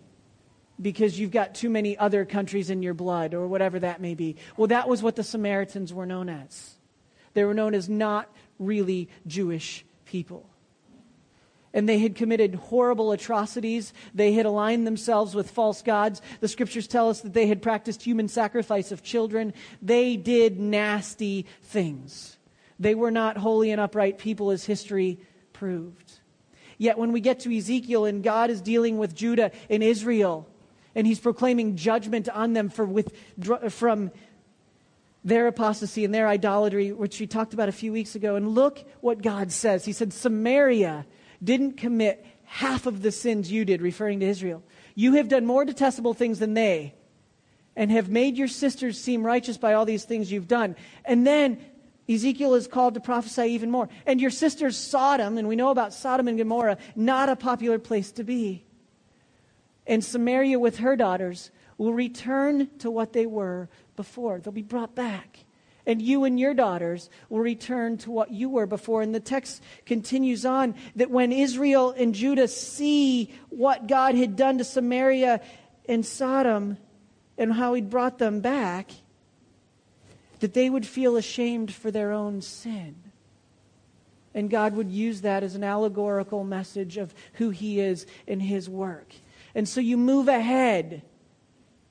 [0.81, 4.37] because you've got too many other countries in your blood or whatever that may be.
[4.57, 6.75] Well, that was what the Samaritans were known as.
[7.35, 10.49] They were known as not really Jewish people.
[11.75, 13.95] And they had committed horrible atrocities.
[14.14, 16.21] They had aligned themselves with false gods.
[16.40, 19.55] The scriptures tell us that they had practiced human sacrifice of children.
[19.81, 22.37] They did nasty things.
[22.79, 25.18] They were not holy and upright people, as history
[25.53, 26.18] proved.
[26.77, 30.49] Yet when we get to Ezekiel and God is dealing with Judah and Israel,
[30.95, 33.03] and he's proclaiming judgment on them for
[33.71, 34.11] from
[35.25, 38.37] their apostasy and their idolatry, which we talked about a few weeks ago.
[38.37, 39.85] And look what God says.
[39.85, 41.07] He said, Samaria
[41.43, 44.63] didn't commit half of the sins you did, referring to Israel.
[44.95, 46.95] You have done more detestable things than they,
[47.75, 50.77] and have made your sisters seem righteous by all these things you've done.
[51.05, 51.59] And then
[52.09, 53.89] Ezekiel is called to prophesy even more.
[54.07, 58.13] And your sisters, Sodom, and we know about Sodom and Gomorrah, not a popular place
[58.13, 58.65] to be.
[59.87, 64.41] And Samaria with her daughters will return to what they were before.
[64.41, 65.39] They'll be brought back.
[65.85, 69.03] And you and your daughters will return to what you were before.
[69.03, 74.59] And the text continues on that when Israel and Judah see what God had done
[74.59, 75.41] to Samaria
[75.89, 76.79] and Sodom
[77.37, 78.93] and how he'd brought them back,
[80.39, 82.95] that they would feel ashamed for their own sin.
[84.35, 88.69] And God would use that as an allegorical message of who he is in his
[88.69, 89.13] work.
[89.55, 91.03] And so you move ahead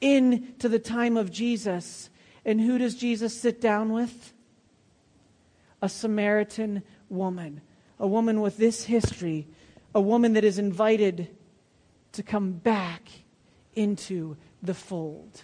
[0.01, 2.09] into the time of Jesus.
[2.43, 4.33] And who does Jesus sit down with?
[5.81, 7.61] A Samaritan woman.
[7.99, 9.47] A woman with this history.
[9.93, 11.29] A woman that is invited
[12.13, 13.03] to come back
[13.75, 15.43] into the fold.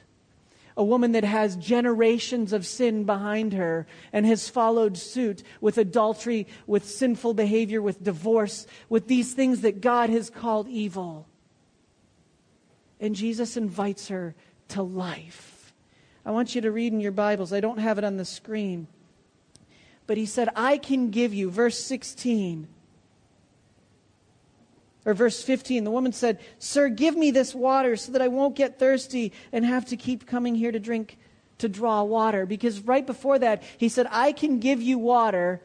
[0.76, 6.46] A woman that has generations of sin behind her and has followed suit with adultery,
[6.68, 11.28] with sinful behavior, with divorce, with these things that God has called evil.
[13.00, 14.36] And Jesus invites her
[14.70, 15.74] to life.
[16.26, 17.54] I want you to read in your Bibles.
[17.54, 18.88] I don't have it on the screen.
[20.08, 22.68] But he said, I can give you, verse 16.
[25.06, 28.56] Or verse 15, the woman said, Sir, give me this water so that I won't
[28.56, 31.18] get thirsty and have to keep coming here to drink,
[31.60, 32.46] to draw water.
[32.46, 35.62] Because right before that, he said, I can give you water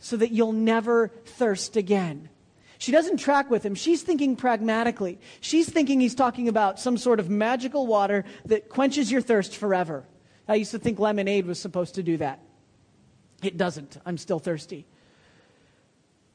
[0.00, 2.28] so that you'll never thirst again.
[2.78, 3.74] She doesn't track with him.
[3.74, 5.18] She's thinking pragmatically.
[5.40, 10.04] She's thinking he's talking about some sort of magical water that quenches your thirst forever.
[10.46, 12.40] I used to think lemonade was supposed to do that.
[13.42, 13.98] It doesn't.
[14.06, 14.86] I'm still thirsty.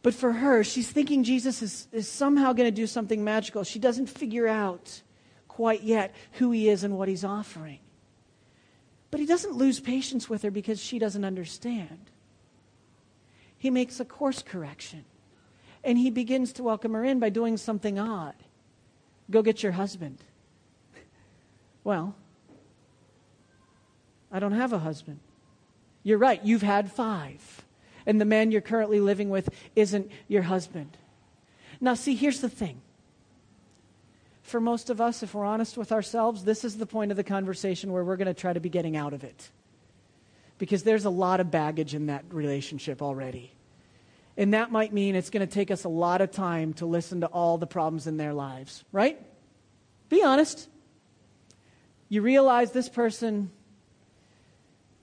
[0.02, 3.64] But for her, she's thinking Jesus is, is somehow going to do something magical.
[3.64, 5.02] She doesn't figure out
[5.48, 7.80] quite yet who he is and what he's offering.
[9.12, 12.10] But he doesn't lose patience with her because she doesn't understand.
[13.58, 15.06] He makes a course correction.
[15.84, 18.36] And he begins to welcome her in by doing something odd.
[19.30, 20.18] Go get your husband.
[21.84, 22.16] Well,
[24.32, 25.20] I don't have a husband.
[26.04, 27.66] You're right, you've had five.
[28.06, 30.98] And the man you're currently living with isn't your husband.
[31.80, 32.82] Now, see, here's the thing.
[34.42, 37.24] For most of us, if we're honest with ourselves, this is the point of the
[37.24, 39.50] conversation where we're going to try to be getting out of it
[40.58, 43.52] because there's a lot of baggage in that relationship already.
[44.36, 47.22] And that might mean it's going to take us a lot of time to listen
[47.22, 49.20] to all the problems in their lives, right?
[50.10, 50.68] Be honest.
[52.10, 53.52] You realize this person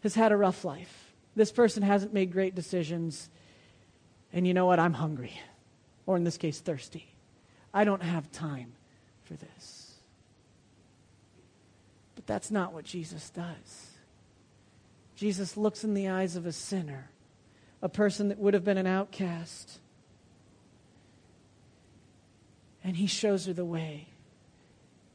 [0.02, 1.12] has had a rough life.
[1.36, 3.30] This person hasn't made great decisions.
[4.32, 4.80] And you know what?
[4.80, 5.38] I'm hungry.
[6.06, 7.06] Or in this case, thirsty.
[7.72, 8.72] I don't have time
[9.24, 9.94] for this.
[12.16, 13.86] But that's not what Jesus does.
[15.14, 17.09] Jesus looks in the eyes of a sinner
[17.82, 19.80] a person that would have been an outcast.
[22.82, 24.08] And he shows her the way.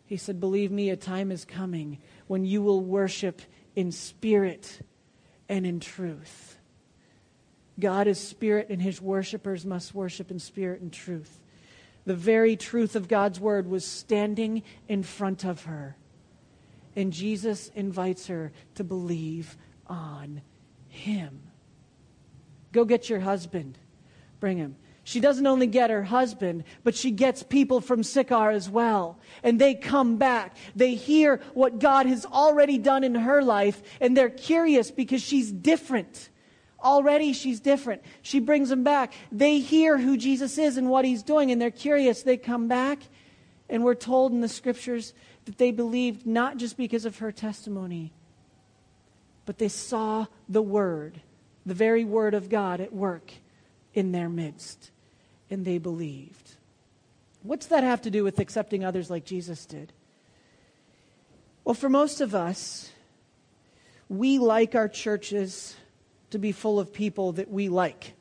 [0.05, 3.41] He said, Believe me, a time is coming when you will worship
[3.75, 4.81] in spirit
[5.49, 6.57] and in truth.
[7.79, 11.41] God is spirit, and his worshipers must worship in spirit and truth.
[12.05, 15.97] The very truth of God's word was standing in front of her.
[16.95, 20.41] And Jesus invites her to believe on
[20.87, 21.41] him.
[22.75, 23.77] Go get your husband.
[24.41, 24.75] Bring him.
[25.05, 29.17] She doesn't only get her husband, but she gets people from Sychar as well.
[29.43, 30.57] And they come back.
[30.75, 35.53] They hear what God has already done in her life, and they're curious because she's
[35.53, 36.27] different.
[36.83, 38.01] Already she's different.
[38.21, 39.13] She brings them back.
[39.31, 42.23] They hear who Jesus is and what he's doing, and they're curious.
[42.23, 42.99] They come back,
[43.69, 45.13] and we're told in the scriptures
[45.45, 48.11] that they believed not just because of her testimony,
[49.45, 51.21] but they saw the word
[51.65, 53.31] the very word of God at work
[53.93, 54.91] in their midst.
[55.49, 56.55] And they believed.
[57.43, 59.93] What's that have to do with accepting others like Jesus did?
[61.63, 62.89] Well, for most of us,
[64.09, 65.75] we like our churches
[66.31, 68.13] to be full of people that we like,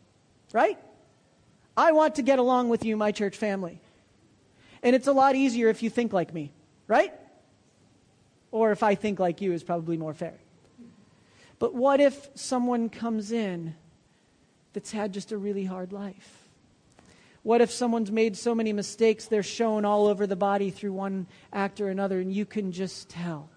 [0.53, 0.79] right?
[1.77, 3.81] I want to get along with you, my church family.
[4.83, 6.53] And it's a lot easier if you think like me,
[6.87, 7.13] right?
[8.51, 10.35] Or if I think like you is probably more fair.
[11.65, 13.75] But what if someone comes in
[14.75, 16.47] that's had just a really hard life?
[17.43, 21.27] What if someone's made so many mistakes they're shown all over the body through one
[21.55, 23.49] act or another and you can just tell?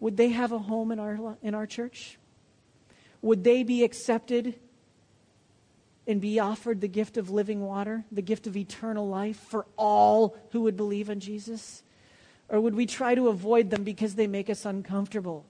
[0.00, 2.18] Would they have a home in our, in our church?
[3.22, 4.58] Would they be accepted
[6.08, 10.36] and be offered the gift of living water, the gift of eternal life for all
[10.50, 11.84] who would believe in Jesus?
[12.48, 15.46] Or would we try to avoid them because they make us uncomfortable?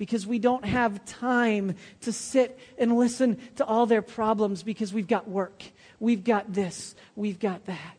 [0.00, 5.06] Because we don't have time to sit and listen to all their problems because we've
[5.06, 5.62] got work,
[5.98, 7.98] we've got this, we've got that.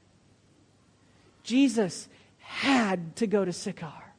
[1.43, 2.09] Jesus
[2.39, 4.15] had to go to Sychar.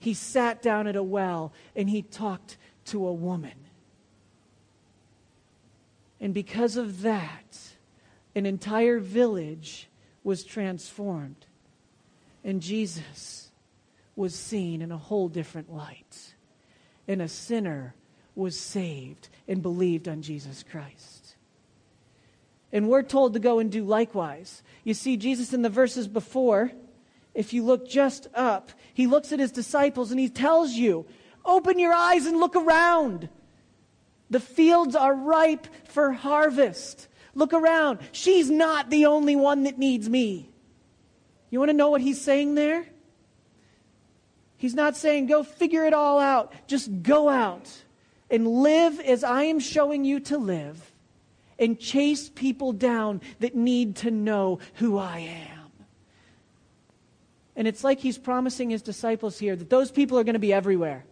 [0.00, 3.54] He sat down at a well and he talked to a woman.
[6.20, 7.60] And because of that,
[8.34, 9.88] an entire village
[10.24, 11.46] was transformed.
[12.42, 13.52] And Jesus
[14.16, 16.31] was seen in a whole different light
[17.06, 17.94] and a sinner
[18.34, 21.36] was saved and believed on Jesus Christ.
[22.72, 24.62] And we're told to go and do likewise.
[24.84, 26.72] You see, Jesus in the verses before,
[27.34, 31.06] if you look just up, he looks at his disciples and he tells you,
[31.44, 33.28] Open your eyes and look around.
[34.30, 37.08] The fields are ripe for harvest.
[37.34, 37.98] Look around.
[38.12, 40.48] She's not the only one that needs me.
[41.50, 42.86] You want to know what he's saying there?
[44.62, 46.52] He's not saying, go figure it all out.
[46.68, 47.68] Just go out
[48.30, 50.92] and live as I am showing you to live
[51.58, 55.70] and chase people down that need to know who I am.
[57.56, 60.52] And it's like he's promising his disciples here that those people are going to be
[60.52, 61.06] everywhere.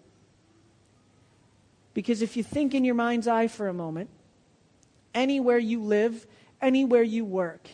[1.93, 4.11] Because if you think in your mind's eye for a moment,
[5.13, 6.25] anywhere you live,
[6.63, 7.67] anywhere you work,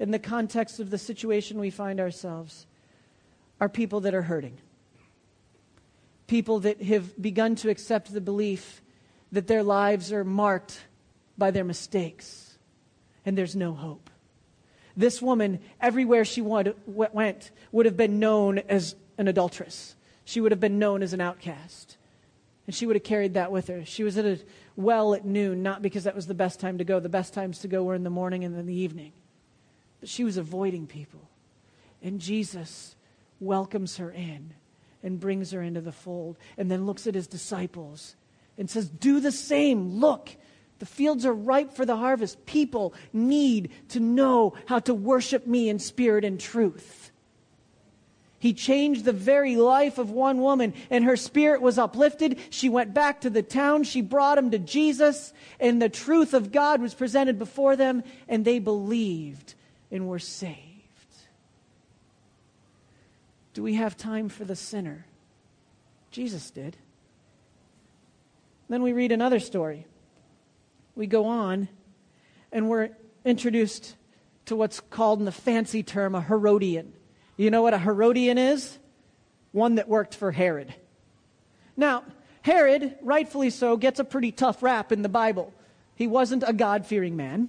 [0.00, 2.66] in the context of the situation we find ourselves,
[3.60, 4.58] are people that are hurting
[6.26, 8.82] people that have begun to accept the belief
[9.32, 10.80] that their lives are marked
[11.38, 12.46] by their mistakes
[13.24, 14.08] and there's no hope.
[14.96, 19.94] This woman, everywhere she went, would have been known as an adulteress.
[20.24, 21.98] She would have been known as an outcast.
[22.66, 23.84] And she would have carried that with her.
[23.84, 24.40] She was at a
[24.74, 26.98] well at noon, not because that was the best time to go.
[26.98, 29.12] The best times to go were in the morning and in the evening.
[30.00, 31.28] But she was avoiding people.
[32.02, 32.96] And Jesus
[33.38, 34.54] welcomes her in
[35.06, 38.16] and brings her into the fold, and then looks at his disciples
[38.58, 40.00] and says, Do the same.
[40.00, 40.30] Look,
[40.80, 42.44] the fields are ripe for the harvest.
[42.44, 47.12] People need to know how to worship me in spirit and truth.
[48.40, 52.40] He changed the very life of one woman, and her spirit was uplifted.
[52.50, 53.84] She went back to the town.
[53.84, 58.44] She brought him to Jesus, and the truth of God was presented before them, and
[58.44, 59.54] they believed
[59.92, 60.65] and were saved.
[63.56, 65.06] Do we have time for the sinner?
[66.10, 66.76] Jesus did.
[68.68, 69.86] Then we read another story.
[70.94, 71.70] We go on,
[72.52, 72.90] and we're
[73.24, 73.96] introduced
[74.44, 76.92] to what's called in the fancy term a Herodian.
[77.38, 78.78] You know what a Herodian is?
[79.52, 80.74] One that worked for Herod.
[81.78, 82.04] Now,
[82.42, 85.50] Herod, rightfully so, gets a pretty tough rap in the Bible.
[85.94, 87.48] He wasn't a God fearing man.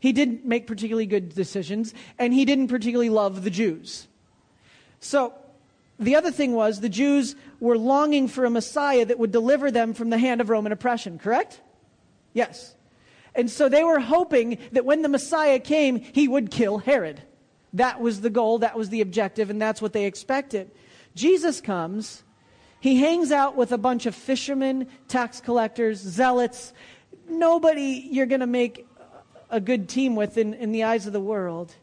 [0.00, 4.06] He didn't make particularly good decisions, and he didn't particularly love the Jews.
[5.00, 5.34] So,
[5.98, 9.92] the other thing was the Jews were longing for a Messiah that would deliver them
[9.92, 11.60] from the hand of Roman oppression, correct?
[12.32, 12.74] Yes.
[13.34, 17.22] And so they were hoping that when the Messiah came, he would kill Herod.
[17.74, 20.70] That was the goal, that was the objective, and that's what they expected.
[21.14, 22.22] Jesus comes,
[22.80, 26.72] he hangs out with a bunch of fishermen, tax collectors, zealots,
[27.28, 28.86] nobody you're going to make
[29.50, 31.74] a good team with in, in the eyes of the world.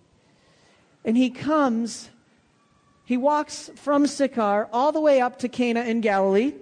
[1.06, 2.10] And he comes,
[3.08, 6.54] he walks from Sychar all the way up to Cana in Galilee.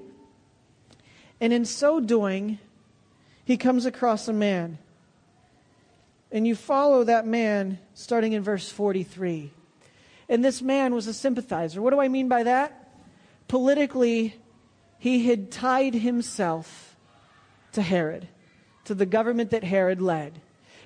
[1.41, 2.60] And in so doing,
[3.46, 4.78] he comes across a man.
[6.32, 9.50] And you follow that man starting in verse 43.
[10.30, 11.82] And this man was a sympathizer.
[11.82, 12.93] What do I mean by that?
[13.48, 14.36] Politically,
[15.00, 16.96] he had tied himself
[17.72, 18.28] to Herod,
[18.84, 20.39] to the government that Herod led.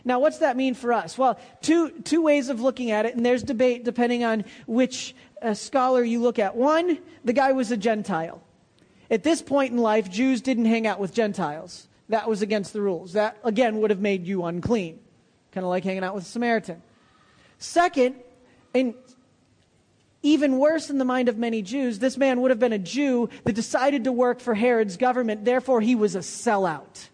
[0.05, 1.17] Now, what's that mean for us?
[1.17, 5.53] Well, two, two ways of looking at it, and there's debate depending on which uh,
[5.53, 6.55] scholar you look at.
[6.55, 8.41] One, the guy was a Gentile.
[9.11, 11.87] At this point in life, Jews didn't hang out with Gentiles.
[12.09, 13.13] That was against the rules.
[13.13, 14.99] That, again, would have made you unclean.
[15.51, 16.81] Kind of like hanging out with a Samaritan.
[17.57, 18.15] Second,
[18.73, 18.93] and
[20.21, 23.29] even worse in the mind of many Jews, this man would have been a Jew
[23.45, 25.45] that decided to work for Herod's government.
[25.45, 27.09] Therefore, he was a sellout.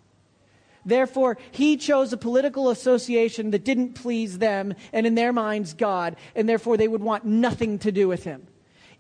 [0.85, 6.15] Therefore, he chose a political association that didn't please them and, in their minds, God,
[6.35, 8.45] and therefore they would want nothing to do with him.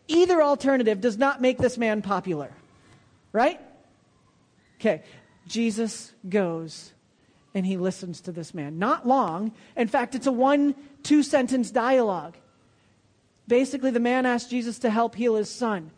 [0.07, 2.51] Either alternative does not make this man popular.
[3.31, 3.59] Right?
[4.79, 5.03] Okay.
[5.47, 6.93] Jesus goes
[7.53, 8.79] and he listens to this man.
[8.79, 9.53] Not long.
[9.77, 12.35] In fact, it's a one, two sentence dialogue.
[13.47, 15.91] Basically, the man asked Jesus to help heal his son.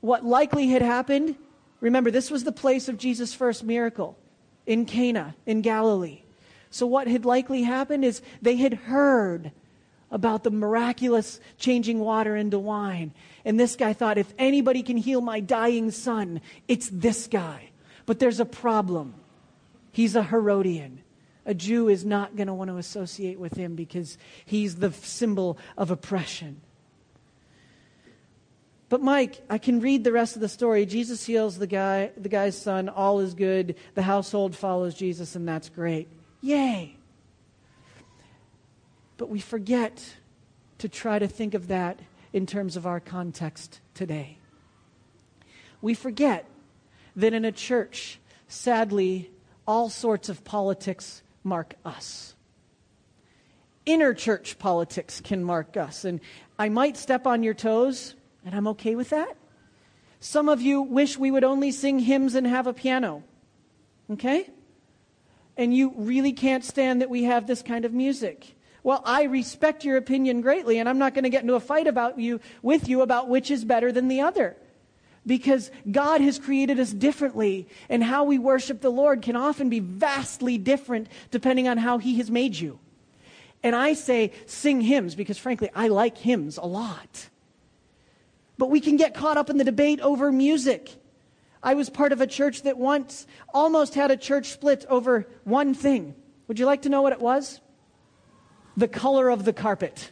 [0.00, 1.36] What likely had happened,
[1.80, 4.16] remember, this was the place of Jesus' first miracle
[4.68, 6.20] in Cana, in Galilee.
[6.70, 9.50] So, what had likely happened is they had heard
[10.10, 13.12] about the miraculous changing water into wine.
[13.44, 17.70] And this guy thought, if anybody can heal my dying son, it's this guy.
[18.06, 19.14] But there's a problem.
[19.90, 21.00] He's a Herodian.
[21.46, 25.58] A Jew is not going to want to associate with him because he's the symbol
[25.78, 26.60] of oppression.
[28.88, 30.86] But Mike, I can read the rest of the story.
[30.86, 33.76] Jesus heals the guy, the guy's son, all is good.
[33.94, 36.08] The household follows Jesus and that's great.
[36.40, 36.96] Yay.
[39.18, 40.14] But we forget
[40.78, 42.00] to try to think of that
[42.32, 44.38] in terms of our context today.
[45.82, 46.46] We forget
[47.16, 49.30] that in a church, sadly,
[49.66, 52.34] all sorts of politics mark us.
[53.84, 56.04] Inner church politics can mark us.
[56.04, 56.20] And
[56.58, 58.14] I might step on your toes
[58.48, 59.36] and I'm okay with that.
[60.20, 63.22] Some of you wish we would only sing hymns and have a piano.
[64.10, 64.48] Okay?
[65.58, 68.56] And you really can't stand that we have this kind of music.
[68.82, 71.86] Well, I respect your opinion greatly, and I'm not going to get into a fight
[71.86, 74.56] about you with you about which is better than the other.
[75.26, 79.80] Because God has created us differently, and how we worship the Lord can often be
[79.80, 82.78] vastly different depending on how He has made you.
[83.62, 87.28] And I say sing hymns because, frankly, I like hymns a lot.
[88.58, 90.90] But we can get caught up in the debate over music.
[91.62, 95.74] I was part of a church that once almost had a church split over one
[95.74, 96.14] thing.
[96.46, 97.60] Would you like to know what it was?
[98.76, 100.10] The color of the carpet.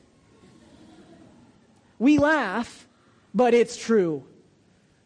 [1.98, 2.88] We laugh,
[3.34, 4.24] but it's true.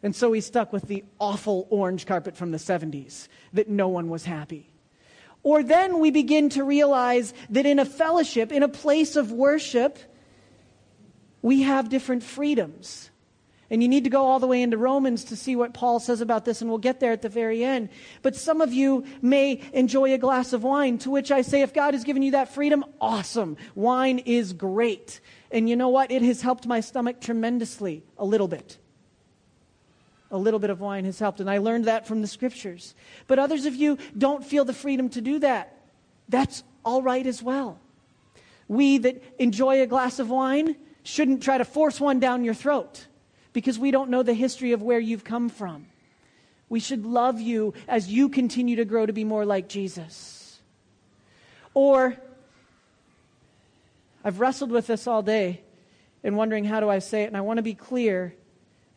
[0.03, 4.09] And so we stuck with the awful orange carpet from the 70s that no one
[4.09, 4.71] was happy.
[5.43, 9.99] Or then we begin to realize that in a fellowship, in a place of worship,
[11.41, 13.10] we have different freedoms.
[13.71, 16.19] And you need to go all the way into Romans to see what Paul says
[16.19, 17.87] about this, and we'll get there at the very end.
[18.21, 21.73] But some of you may enjoy a glass of wine, to which I say, if
[21.73, 23.55] God has given you that freedom, awesome.
[23.73, 25.21] Wine is great.
[25.51, 26.11] And you know what?
[26.11, 28.77] It has helped my stomach tremendously, a little bit.
[30.31, 32.93] A little bit of wine has helped, and I learned that from the scriptures.
[33.27, 35.77] But others of you don't feel the freedom to do that.
[36.27, 37.79] That's all right as well.
[38.67, 43.07] We that enjoy a glass of wine shouldn't try to force one down your throat
[43.53, 45.87] because we don't know the history of where you've come from.
[46.69, 50.59] We should love you as you continue to grow to be more like Jesus.
[51.73, 52.15] Or,
[54.23, 55.61] I've wrestled with this all day
[56.23, 58.33] and wondering how do I say it, and I want to be clear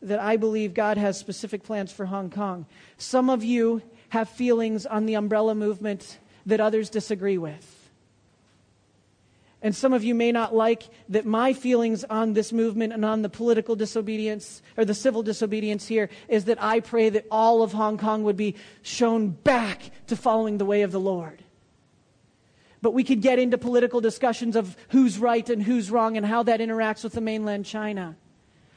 [0.03, 2.67] that I believe God has specific plans for Hong Kong.
[2.99, 7.74] Some of you have feelings on the umbrella movement that others disagree with.
[9.65, 13.23] And some of you may not like that my feelings on this movement and on
[13.23, 17.73] the political disobedience or the civil disobedience here is that I pray that all of
[17.73, 21.43] Hong Kong would be shown back to following the way of the Lord.
[22.83, 26.43] But we could get into political discussions of who's right and who's wrong and how
[26.43, 28.17] that interacts with the mainland China.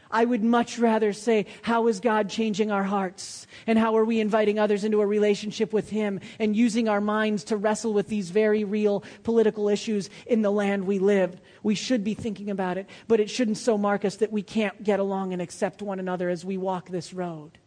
[0.09, 3.45] I would much rather say, how is God changing our hearts?
[3.65, 7.43] And how are we inviting others into a relationship with Him and using our minds
[7.45, 11.39] to wrestle with these very real political issues in the land we live?
[11.63, 14.83] We should be thinking about it, but it shouldn't so mark us that we can't
[14.83, 17.57] get along and accept one another as we walk this road.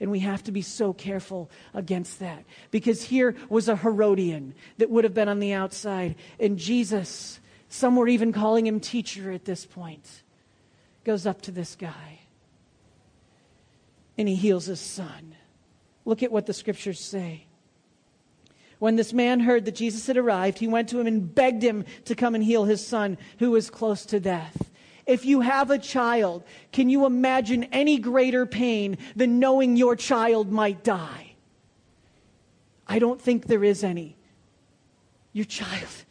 [0.00, 2.44] And we have to be so careful against that.
[2.72, 6.16] Because here was a Herodian that would have been on the outside.
[6.40, 7.38] And Jesus,
[7.68, 10.22] some were even calling him teacher at this point
[11.04, 12.20] goes up to this guy
[14.18, 15.34] and he heals his son.
[16.04, 17.46] Look at what the scriptures say.
[18.78, 21.84] When this man heard that Jesus had arrived, he went to him and begged him
[22.06, 24.70] to come and heal his son, who was close to death.
[25.06, 26.42] If you have a child,
[26.72, 31.34] can you imagine any greater pain than knowing your child might die?
[32.86, 34.16] I don't think there is any.
[35.32, 36.04] Your child,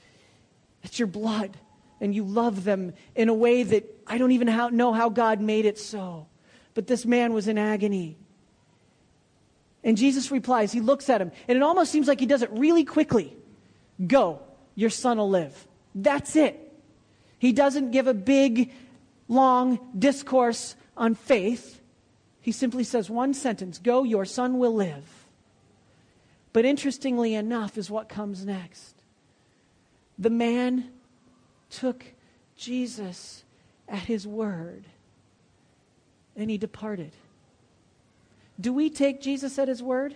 [0.84, 1.58] it's your blood
[2.02, 5.66] and you love them in a way that I don't even know how God made
[5.66, 6.28] it so.
[6.74, 8.18] But this man was in agony.
[9.84, 12.50] And Jesus replies, he looks at him, and it almost seems like he does it
[12.52, 13.36] really quickly.
[14.06, 14.42] Go,
[14.76, 15.68] your son will live.
[15.94, 16.58] That's it.
[17.40, 18.74] He doesn't give a big,
[19.28, 21.82] long discourse on faith.
[22.42, 25.06] He simply says one sentence Go, your son will live.
[26.54, 28.96] But interestingly enough, is what comes next.
[30.20, 30.92] The man
[31.72, 32.06] took
[32.56, 33.44] Jesus
[33.88, 34.86] at his word
[36.36, 37.12] and he departed.
[38.60, 40.16] Do we take Jesus at his word?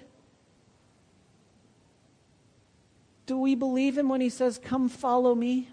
[3.26, 5.70] Do we believe him when he says, Come follow me?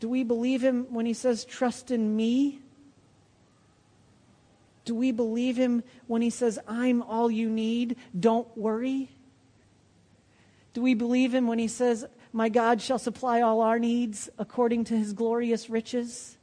[0.00, 2.60] Do we believe him when he says, Trust in me?
[4.84, 7.96] Do we believe him when he says, I'm all you need?
[8.18, 9.10] Don't worry?
[10.74, 14.84] Do we believe him when he says, my God shall supply all our needs according
[14.84, 16.38] to his glorious riches.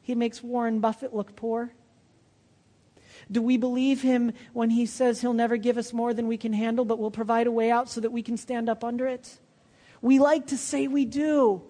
[0.00, 1.72] He makes Warren Buffett look poor.
[3.30, 6.52] Do we believe him when he says he'll never give us more than we can
[6.52, 9.38] handle, but will provide a way out so that we can stand up under it?
[10.00, 11.62] We like to say we do.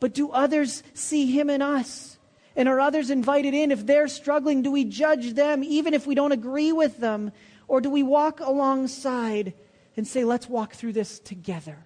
[0.00, 2.18] But do others see him in us?
[2.56, 3.72] And are others invited in?
[3.72, 7.32] If they're struggling, do we judge them even if we don't agree with them?
[7.68, 9.54] Or do we walk alongside
[9.96, 11.84] and say, let's walk through this together?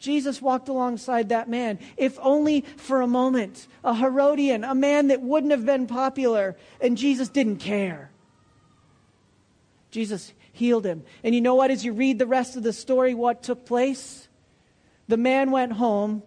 [0.00, 3.68] Jesus walked alongside that man, if only for a moment.
[3.84, 8.10] A Herodian, a man that wouldn't have been popular, and Jesus didn't care.
[9.90, 11.04] Jesus healed him.
[11.22, 11.70] And you know what?
[11.70, 14.28] As you read the rest of the story, what took place?
[15.06, 16.22] The man went home,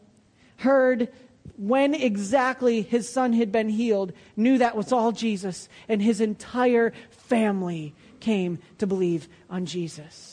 [0.57, 1.09] heard
[1.57, 6.93] when exactly his son had been healed, knew that was all Jesus, and his entire
[7.09, 10.32] family came to believe on Jesus.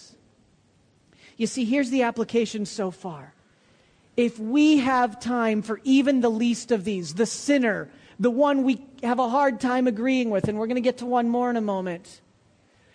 [1.40, 3.32] You see, here's the application so far.
[4.14, 7.88] If we have time for even the least of these, the sinner,
[8.18, 11.06] the one we have a hard time agreeing with, and we're going to get to
[11.06, 12.20] one more in a moment,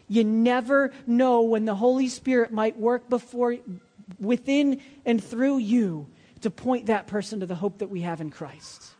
[0.07, 3.57] you never know when the Holy Spirit might work before,
[4.19, 6.05] within and through you
[6.41, 8.91] to point that person to the hope that we have in Christ.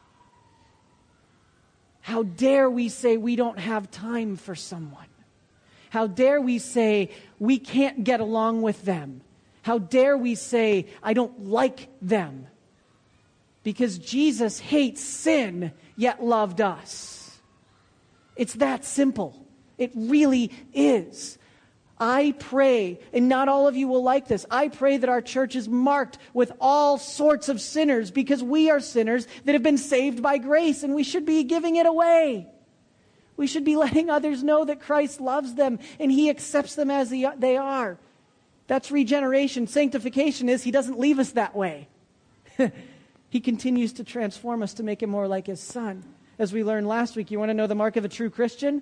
[2.01, 5.05] How dare we say we don't have time for someone?
[5.91, 9.21] How dare we say we can't get along with them?
[9.66, 12.45] How dare we say, I don't like them?
[13.63, 17.39] Because Jesus hates sin, yet loved us.
[18.36, 19.43] It's that simple.
[19.80, 21.39] It really is.
[21.99, 25.55] I pray, and not all of you will like this, I pray that our church
[25.55, 30.22] is marked with all sorts of sinners because we are sinners that have been saved
[30.22, 32.45] by grace and we should be giving it away.
[33.36, 37.09] We should be letting others know that Christ loves them and He accepts them as
[37.09, 37.97] they are.
[38.68, 39.68] That's regeneration.
[39.68, 41.88] Sanctification is He doesn't leave us that way.
[43.30, 46.03] he continues to transform us to make Him more like His Son.
[46.39, 48.82] As we learned last week, you want to know the mark of a true Christian?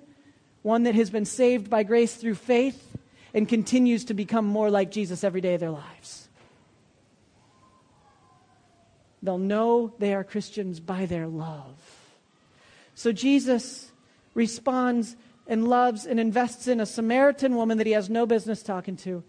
[0.62, 2.96] One that has been saved by grace through faith
[3.34, 6.28] and continues to become more like Jesus every day of their lives.
[9.22, 11.76] They'll know they are Christians by their love.
[12.94, 13.90] So Jesus
[14.34, 15.16] responds
[15.46, 19.24] and loves and invests in a Samaritan woman that he has no business talking to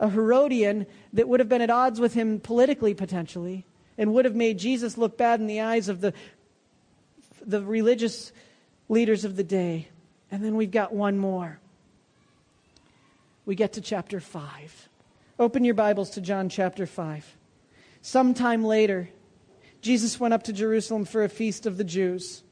[0.00, 3.66] a Herodian that would have been at odds with him politically, potentially,
[3.98, 6.14] and would have made Jesus look bad in the eyes of the,
[7.46, 8.32] the religious
[8.88, 9.88] leaders of the day.
[10.32, 11.60] And then we've got one more.
[13.44, 14.88] we get to chapter 5.
[15.38, 17.36] Open your Bibles to John chapter 5.
[18.00, 19.10] Sometime later,
[19.82, 22.42] Jesus went up to Jerusalem for a feast of the Jews.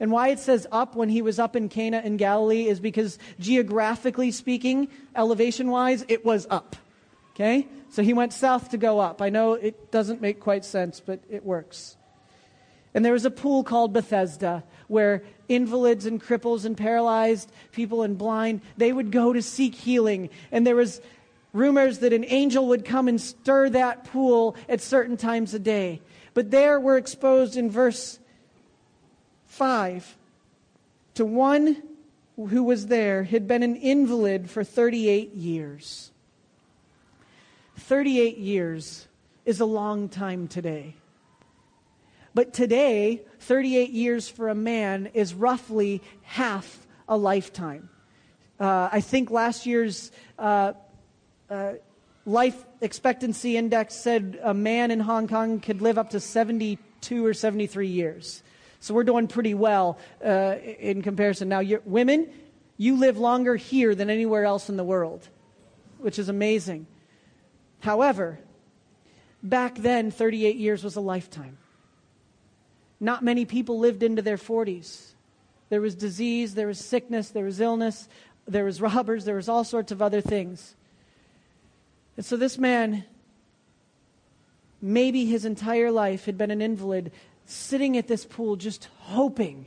[0.00, 3.18] And why it says up when he was up in Cana in Galilee is because
[3.40, 6.76] geographically speaking, elevation wise, it was up.
[7.38, 7.68] Okay?
[7.90, 9.22] So he went south to go up.
[9.22, 11.96] I know it doesn't make quite sense, but it works.
[12.94, 18.18] And there was a pool called Bethesda where invalids and cripples and paralyzed people and
[18.18, 20.30] blind, they would go to seek healing.
[20.50, 21.00] And there was
[21.52, 26.00] rumors that an angel would come and stir that pool at certain times a day.
[26.34, 28.18] But there we're exposed in verse
[29.46, 30.16] 5
[31.14, 31.82] to one
[32.36, 36.10] who was there had been an invalid for 38 years.
[37.88, 39.08] 38 years
[39.46, 40.94] is a long time today.
[42.34, 47.88] But today, 38 years for a man is roughly half a lifetime.
[48.60, 50.74] Uh, I think last year's uh,
[51.48, 51.72] uh,
[52.26, 57.32] life expectancy index said a man in Hong Kong could live up to 72 or
[57.32, 58.42] 73 years.
[58.80, 61.48] So we're doing pretty well uh, in comparison.
[61.48, 62.28] Now, women,
[62.76, 65.26] you live longer here than anywhere else in the world,
[65.96, 66.86] which is amazing.
[67.80, 68.38] However,
[69.42, 71.58] back then, 38 years was a lifetime.
[73.00, 75.12] Not many people lived into their 40s.
[75.68, 78.08] There was disease, there was sickness, there was illness,
[78.46, 80.74] there was robbers, there was all sorts of other things.
[82.16, 83.04] And so this man,
[84.80, 87.12] maybe his entire life, had been an invalid,
[87.44, 89.66] sitting at this pool just hoping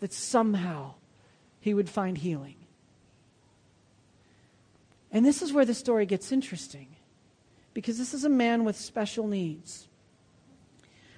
[0.00, 0.94] that somehow
[1.60, 2.54] he would find healing.
[5.10, 6.95] And this is where the story gets interesting
[7.76, 9.86] because this is a man with special needs.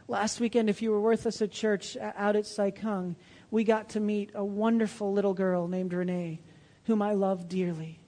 [0.09, 3.15] Last weekend, if you were with us at church uh, out at Sai Kung,
[3.53, 6.41] we got to meet a wonderful little girl named Renee,
[6.87, 8.01] whom I love dearly.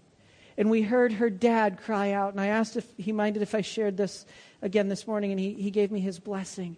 [0.58, 3.60] And we heard her dad cry out, and I asked if he minded if I
[3.60, 4.26] shared this
[4.62, 6.76] again this morning, and he, he gave me his blessing.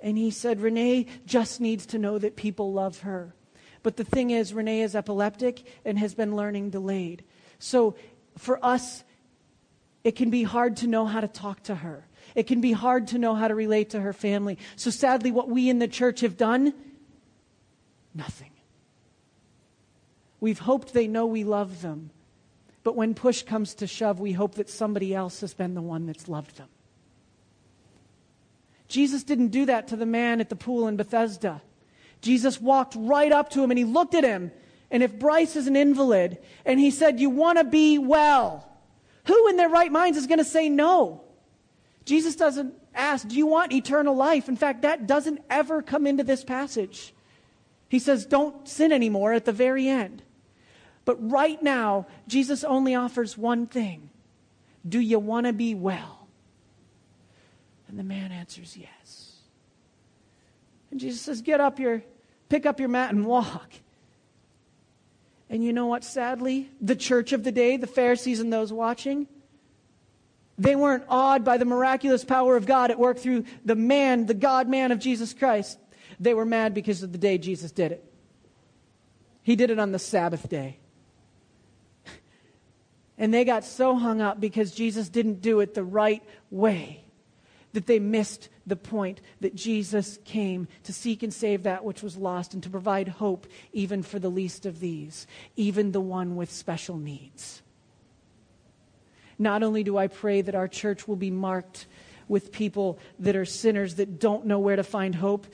[0.00, 3.34] And he said, Renee just needs to know that people love her.
[3.82, 7.22] But the thing is, Renee is epileptic and has been learning delayed.
[7.58, 7.96] So
[8.38, 9.04] for us,
[10.04, 12.06] it can be hard to know how to talk to her.
[12.34, 14.58] It can be hard to know how to relate to her family.
[14.76, 16.74] So sadly, what we in the church have done,
[18.14, 18.50] nothing.
[20.40, 22.10] We've hoped they know we love them.
[22.82, 26.06] But when push comes to shove, we hope that somebody else has been the one
[26.06, 26.68] that's loved them.
[28.88, 31.62] Jesus didn't do that to the man at the pool in Bethesda.
[32.20, 34.50] Jesus walked right up to him and he looked at him.
[34.90, 38.68] And if Bryce is an invalid and he said, You want to be well,
[39.24, 41.22] who in their right minds is going to say no?
[42.04, 44.48] Jesus doesn't ask, Do you want eternal life?
[44.48, 47.14] In fact, that doesn't ever come into this passage.
[47.88, 50.22] He says, Don't sin anymore at the very end.
[51.04, 54.10] But right now, Jesus only offers one thing
[54.88, 56.26] Do you want to be well?
[57.88, 59.36] And the man answers, Yes.
[60.90, 62.02] And Jesus says, Get up your,
[62.48, 63.72] pick up your mat and walk.
[65.52, 66.70] And you know what, sadly?
[66.80, 69.28] The church of the day, the Pharisees and those watching,
[70.56, 74.32] they weren't awed by the miraculous power of God at work through the man, the
[74.32, 75.78] God man of Jesus Christ.
[76.18, 78.02] They were mad because of the day Jesus did it.
[79.42, 80.78] He did it on the Sabbath day.
[83.18, 87.04] And they got so hung up because Jesus didn't do it the right way
[87.72, 92.16] that they missed the point that Jesus came to seek and save that which was
[92.16, 96.50] lost and to provide hope even for the least of these, even the one with
[96.50, 97.62] special needs.
[99.38, 101.86] Not only do I pray that our church will be marked
[102.28, 105.46] with people that are sinners that don't know where to find hope,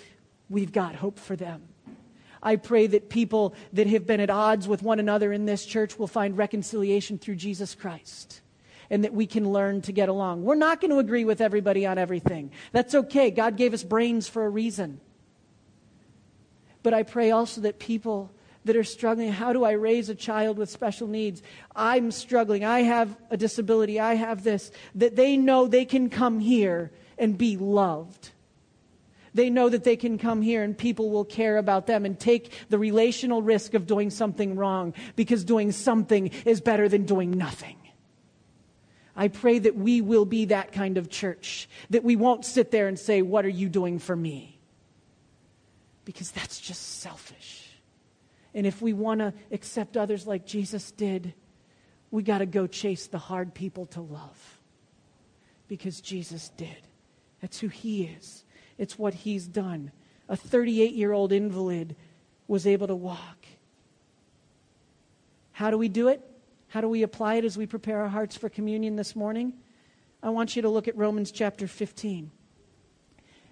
[0.51, 1.63] we've got hope for them.
[2.43, 5.99] I pray that people that have been at odds with one another in this church
[5.99, 8.43] will find reconciliation through Jesus Christ
[8.91, 10.43] and that we can learn to get along.
[10.45, 12.51] We're not going to agree with everybody on everything.
[12.73, 13.31] That's okay.
[13.31, 15.01] God gave us brains for a reason.
[16.83, 18.31] But I pray also that people
[18.65, 21.43] that are struggling, how do I raise a child with special needs?
[21.75, 22.65] I'm struggling.
[22.65, 23.99] I have a disability.
[23.99, 24.71] I have this.
[24.95, 28.31] That they know they can come here and be loved.
[29.35, 32.53] They know that they can come here and people will care about them and take
[32.71, 37.77] the relational risk of doing something wrong because doing something is better than doing nothing.
[39.19, 42.87] I pray that we will be that kind of church, that we won't sit there
[42.87, 44.61] and say, What are you doing for me?
[46.05, 47.69] Because that's just selfish.
[48.55, 51.35] And if we want to accept others like Jesus did,
[52.13, 54.61] we got to go chase the hard people to love.
[55.67, 56.79] Because Jesus did.
[57.43, 58.45] That's who he is,
[58.79, 59.91] it's what he's done.
[60.29, 61.97] A 38 year old invalid
[62.47, 63.47] was able to walk.
[65.51, 66.23] How do we do it?
[66.69, 69.55] How do we apply it as we prepare our hearts for communion this morning?
[70.23, 72.31] I want you to look at Romans chapter 15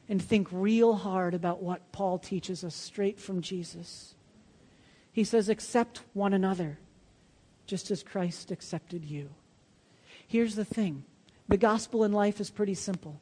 [0.09, 4.15] and think real hard about what Paul teaches us straight from Jesus.
[5.13, 6.79] He says, Accept one another,
[7.67, 9.31] just as Christ accepted you.
[10.27, 11.05] Here's the thing
[11.49, 13.21] the gospel in life is pretty simple.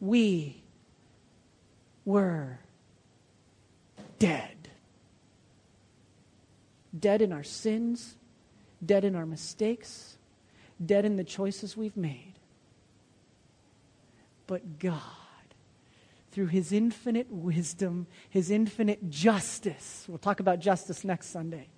[0.00, 0.62] We
[2.04, 2.58] were
[4.18, 4.68] dead.
[6.98, 8.16] Dead in our sins,
[8.84, 10.18] dead in our mistakes,
[10.84, 12.34] dead in the choices we've made.
[14.46, 15.00] But God,
[16.32, 21.68] through His infinite wisdom, His infinite justice, we'll talk about justice next Sunday,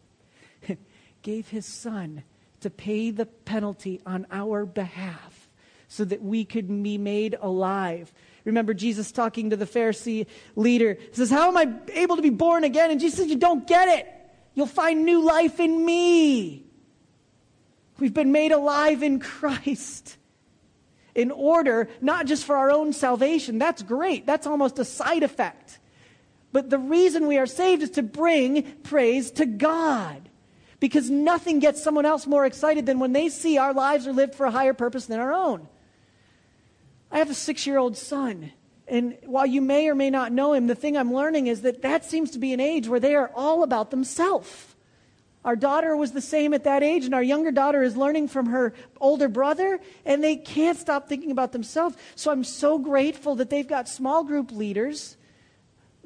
[1.23, 2.25] gave His Son
[2.61, 5.51] to pay the penalty on our behalf
[5.89, 8.13] so that we could be made alive.
[8.45, 10.27] Remember Jesus talking to the Pharisee
[10.57, 10.95] leader.
[10.99, 12.91] He says, How am I able to be born again?
[12.91, 14.09] And Jesus says, You don't get it.
[14.55, 16.64] You'll find new life in me.
[17.99, 20.17] We've been made alive in Christ
[21.15, 23.59] in order, not just for our own salvation.
[23.59, 24.27] That's great.
[24.27, 25.79] That's almost a side effect.
[26.53, 30.29] But the reason we are saved is to bring praise to God.
[30.81, 34.35] Because nothing gets someone else more excited than when they see our lives are lived
[34.35, 35.69] for a higher purpose than our own.
[37.11, 38.53] I have a six year old son.
[38.87, 41.83] And while you may or may not know him, the thing I'm learning is that
[41.83, 44.74] that seems to be an age where they are all about themselves.
[45.45, 48.47] Our daughter was the same at that age, and our younger daughter is learning from
[48.47, 51.97] her older brother, and they can't stop thinking about themselves.
[52.15, 55.19] So I'm so grateful that they've got small group leaders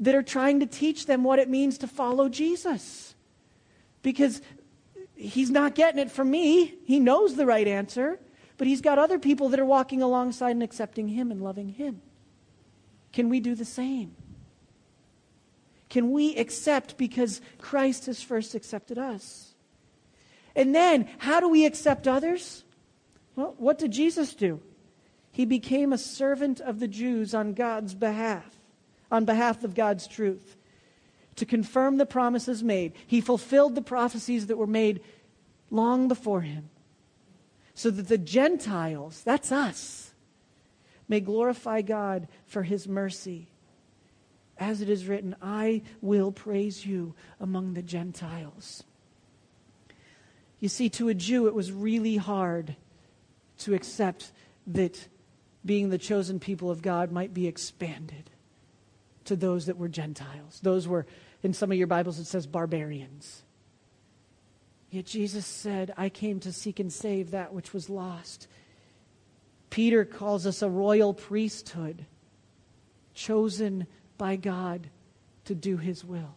[0.00, 3.14] that are trying to teach them what it means to follow Jesus.
[4.02, 4.42] Because
[5.14, 8.18] he's not getting it from me, he knows the right answer,
[8.56, 12.02] but he's got other people that are walking alongside and accepting him and loving him.
[13.12, 14.16] Can we do the same?
[15.88, 19.54] Can we accept because Christ has first accepted us?
[20.54, 22.64] And then, how do we accept others?
[23.36, 24.60] Well, what did Jesus do?
[25.30, 28.58] He became a servant of the Jews on God's behalf,
[29.10, 30.56] on behalf of God's truth,
[31.36, 32.92] to confirm the promises made.
[33.06, 35.00] He fulfilled the prophecies that were made
[35.70, 36.70] long before him,
[37.74, 40.12] so that the Gentiles, that's us,
[41.08, 43.48] may glorify God for his mercy
[44.58, 48.82] as it is written, I will praise you among the Gentiles.
[50.60, 52.76] You see, to a Jew, it was really hard
[53.58, 54.32] to accept
[54.66, 55.08] that
[55.64, 58.30] being the chosen people of God might be expanded
[59.24, 60.58] to those that were Gentiles.
[60.62, 61.06] Those were,
[61.42, 63.42] in some of your Bibles, it says barbarians.
[64.90, 68.48] Yet Jesus said, I came to seek and save that which was lost.
[69.70, 72.06] Peter calls us a royal priesthood,
[73.12, 73.86] chosen
[74.18, 74.90] by God
[75.44, 76.34] to do His will?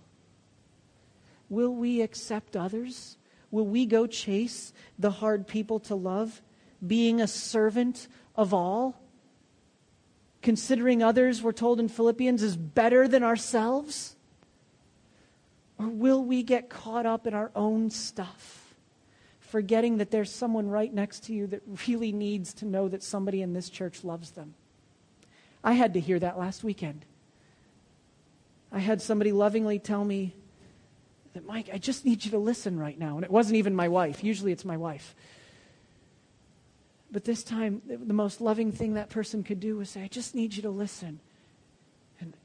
[1.50, 3.18] Will we accept others?
[3.52, 6.42] Will we go chase the hard people to love,
[6.86, 9.02] being a servant of all?
[10.42, 14.16] Considering others, we're told in Philippians, is better than ourselves?
[15.78, 18.76] Or will we get caught up in our own stuff,
[19.40, 23.42] forgetting that there's someone right next to you that really needs to know that somebody
[23.42, 24.54] in this church loves them?
[25.64, 27.06] I had to hear that last weekend.
[28.72, 30.34] I had somebody lovingly tell me
[31.34, 33.16] that, Mike, I just need you to listen right now.
[33.16, 34.24] And it wasn't even my wife.
[34.24, 35.16] Usually it's my wife.
[37.12, 40.34] But this time, the most loving thing that person could do was say, I just
[40.34, 41.20] need you to listen.
[42.22, 42.38] And,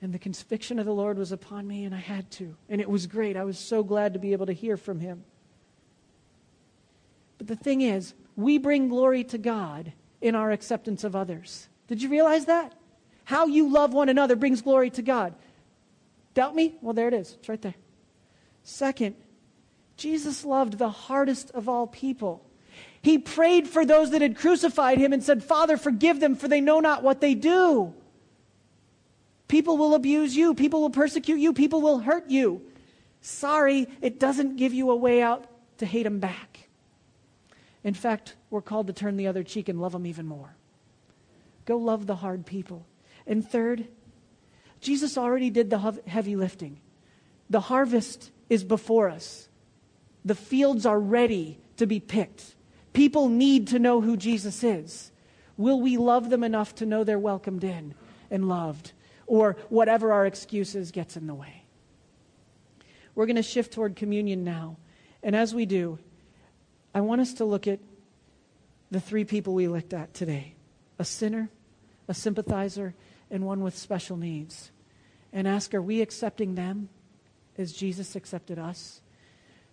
[0.00, 2.54] and the conviction of the Lord was upon me, and I had to.
[2.68, 3.36] And it was great.
[3.36, 5.24] I was so glad to be able to hear from him.
[7.38, 11.68] But the thing is, we bring glory to God in our acceptance of others.
[11.88, 12.74] Did you realize that?
[13.24, 15.34] How you love one another brings glory to God.
[16.34, 16.74] Doubt me?
[16.80, 17.36] Well, there it is.
[17.38, 17.74] It's right there.
[18.64, 19.16] Second,
[19.96, 22.44] Jesus loved the hardest of all people.
[23.02, 26.60] He prayed for those that had crucified him and said, Father, forgive them, for they
[26.60, 27.92] know not what they do.
[29.48, 30.54] People will abuse you.
[30.54, 31.52] People will persecute you.
[31.52, 32.62] People will hurt you.
[33.20, 35.46] Sorry, it doesn't give you a way out
[35.78, 36.68] to hate them back.
[37.84, 40.54] In fact, we're called to turn the other cheek and love them even more.
[41.66, 42.86] Go love the hard people.
[43.26, 43.88] And third,
[44.80, 46.80] Jesus already did the heavy lifting.
[47.48, 49.48] The harvest is before us,
[50.24, 52.54] the fields are ready to be picked.
[52.92, 55.10] People need to know who Jesus is.
[55.56, 57.94] Will we love them enough to know they're welcomed in
[58.30, 58.92] and loved?
[59.26, 61.64] Or whatever our excuses gets in the way.
[63.14, 64.76] We're going to shift toward communion now.
[65.22, 65.98] And as we do,
[66.94, 67.80] I want us to look at
[68.90, 70.54] the three people we looked at today
[70.98, 71.48] a sinner,
[72.08, 72.94] a sympathizer,
[73.32, 74.70] and one with special needs
[75.32, 76.90] and ask, are we accepting them
[77.58, 79.00] as Jesus accepted us?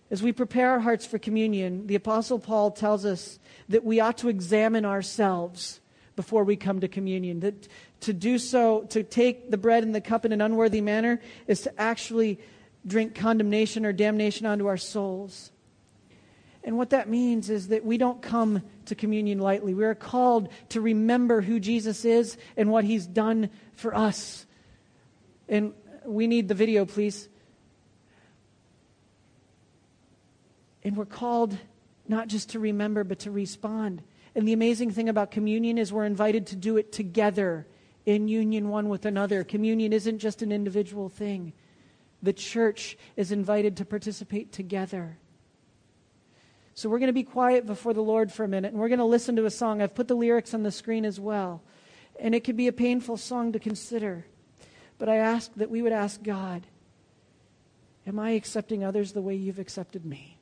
[0.10, 3.38] As we prepare our hearts for communion, the Apostle Paul tells us
[3.68, 5.82] that we ought to examine ourselves
[6.16, 7.42] before we come to communion.
[7.42, 7.68] That
[8.02, 11.62] to do so, to take the bread and the cup in an unworthy manner, is
[11.62, 12.40] to actually
[12.88, 15.52] drink condemnation or damnation onto our souls.
[16.64, 19.74] And what that means is that we don't come to communion lightly.
[19.74, 24.46] We are called to remember who Jesus is and what he's done for us.
[25.48, 25.74] And
[26.06, 27.30] we need the video, please.
[30.84, 31.58] And we're called
[32.08, 34.02] not just to remember, but to respond.
[34.36, 37.68] And the amazing thing about communion is we're invited to do it together
[38.06, 39.44] in union one with another.
[39.44, 41.54] Communion isn't just an individual thing,
[42.22, 45.18] the church is invited to participate together.
[46.80, 49.00] So we're going to be quiet before the Lord for a minute and we're going
[49.00, 49.82] to listen to a song.
[49.82, 51.62] I've put the lyrics on the screen as well.
[52.18, 54.26] And it could be a painful song to consider.
[54.98, 56.66] But I ask that we would ask God,
[58.08, 60.39] Am I accepting others the way you've accepted me?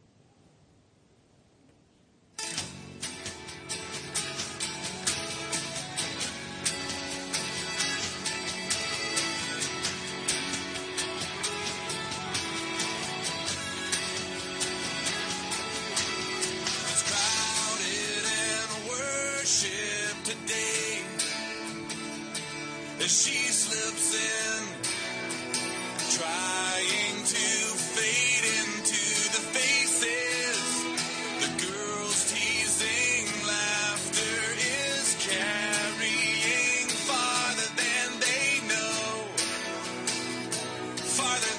[41.18, 41.57] He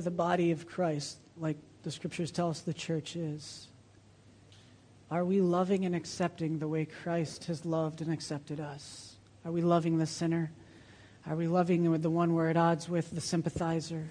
[0.00, 3.68] we're the body of Christ, like the scriptures tell us the church is,
[5.10, 9.16] are we loving and accepting the way Christ has loved and accepted us?
[9.44, 10.52] Are we loving the sinner?
[11.26, 14.08] Are we loving the one we're at odds with, the sympathizer?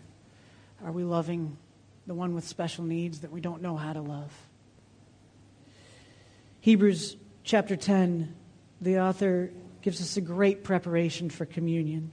[0.86, 1.58] Are we loving
[2.06, 4.32] the one with special needs that we don't know how to love?
[6.62, 8.36] Hebrews chapter 10,
[8.80, 9.50] the author
[9.82, 12.12] gives us a great preparation for communion.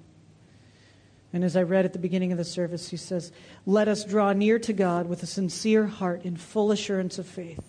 [1.33, 3.33] And as I read at the beginning of the service, he says,
[3.65, 7.65] Let us draw near to God with a sincere heart in full assurance of faith,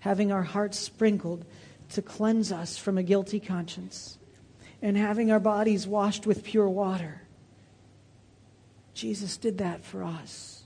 [0.00, 1.44] having our hearts sprinkled
[1.90, 4.18] to cleanse us from a guilty conscience,
[4.80, 7.22] and having our bodies washed with pure water.
[8.94, 10.64] Jesus did that for us.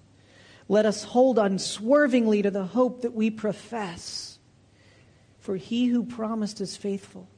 [0.68, 4.38] Let us hold unswervingly to the hope that we profess,
[5.38, 7.28] for he who promised is faithful.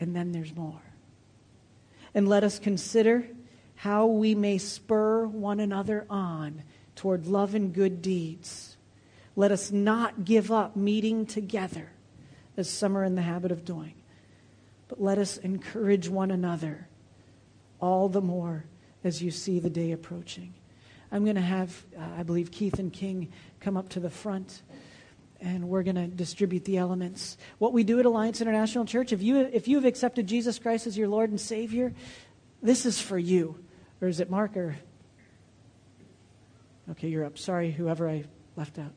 [0.00, 0.80] And then there's more
[2.18, 3.28] and let us consider
[3.76, 6.64] how we may spur one another on
[6.96, 8.76] toward love and good deeds.
[9.36, 11.92] Let us not give up meeting together,
[12.56, 13.94] as some are in the habit of doing,
[14.88, 16.88] but let us encourage one another
[17.80, 18.64] all the more
[19.04, 20.52] as you see the day approaching.
[21.12, 24.62] I'm going to have, uh, I believe, Keith and King come up to the front
[25.40, 27.36] and we're going to distribute the elements.
[27.58, 30.86] What we do at Alliance International Church, if you if you have accepted Jesus Christ
[30.86, 31.94] as your Lord and Savior,
[32.62, 33.62] this is for you.
[34.00, 34.76] Or is it Mark or
[36.90, 37.36] Okay, you're up.
[37.36, 38.24] Sorry, whoever I
[38.56, 38.92] left out.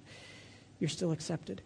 [0.79, 1.61] You're still accepted.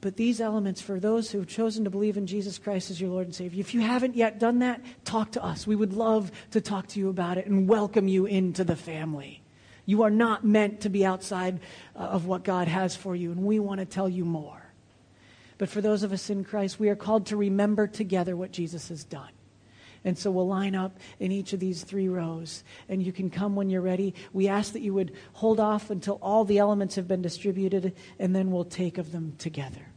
[0.00, 3.10] But these elements, for those who have chosen to believe in Jesus Christ as your
[3.10, 5.64] Lord and Savior, if you haven't yet done that, talk to us.
[5.66, 9.41] We would love to talk to you about it and welcome you into the family.
[9.84, 11.60] You are not meant to be outside
[11.96, 14.62] uh, of what God has for you, and we want to tell you more.
[15.58, 18.88] But for those of us in Christ, we are called to remember together what Jesus
[18.88, 19.30] has done.
[20.04, 23.54] And so we'll line up in each of these three rows, and you can come
[23.54, 24.14] when you're ready.
[24.32, 28.34] We ask that you would hold off until all the elements have been distributed, and
[28.34, 29.91] then we'll take of them together.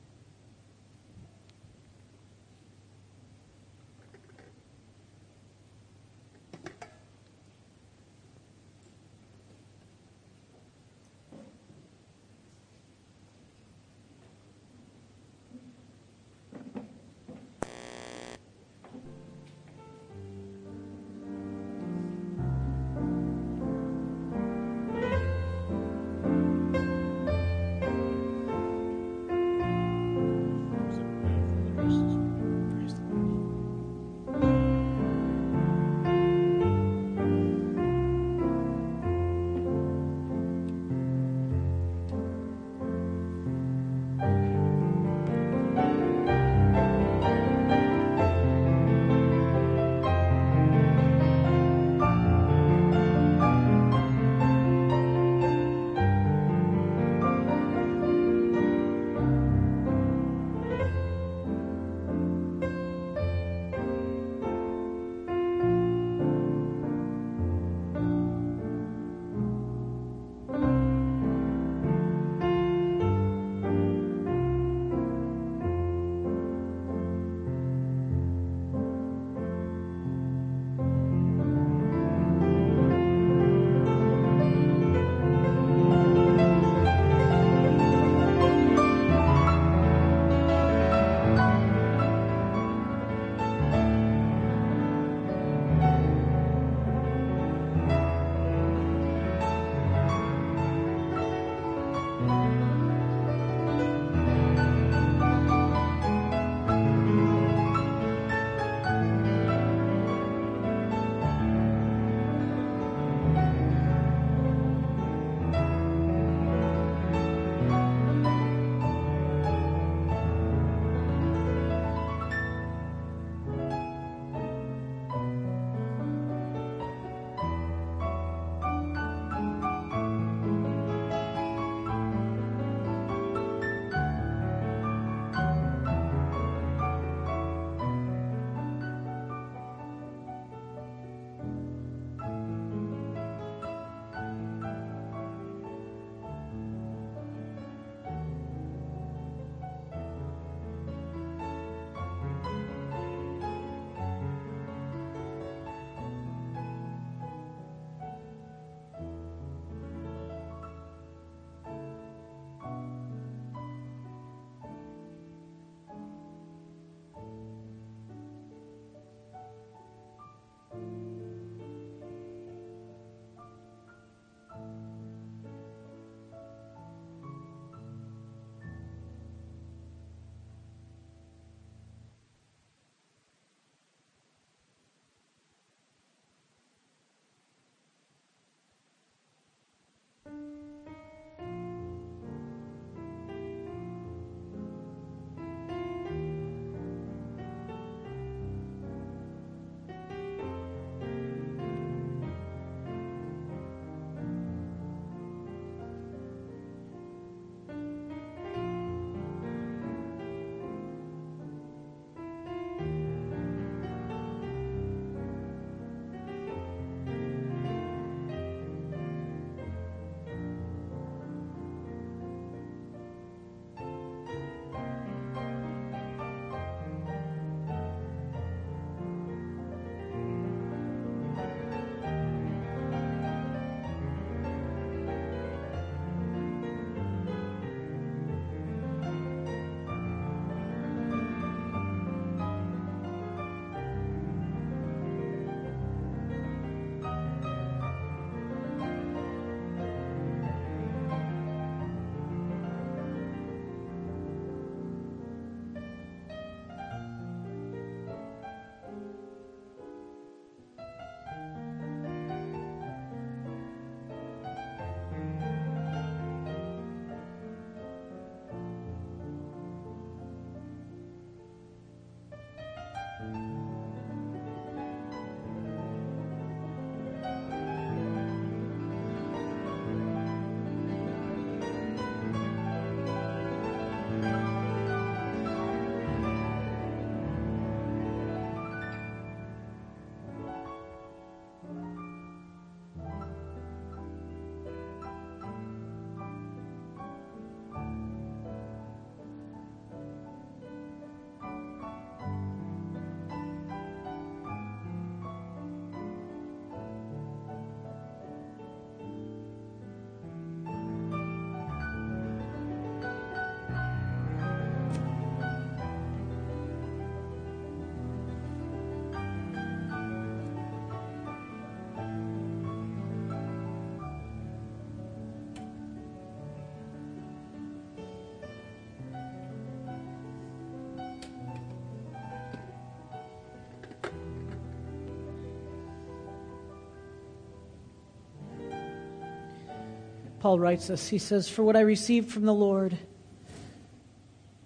[340.45, 341.07] Paul writes us.
[341.07, 342.99] He says, For what I received from the Lord,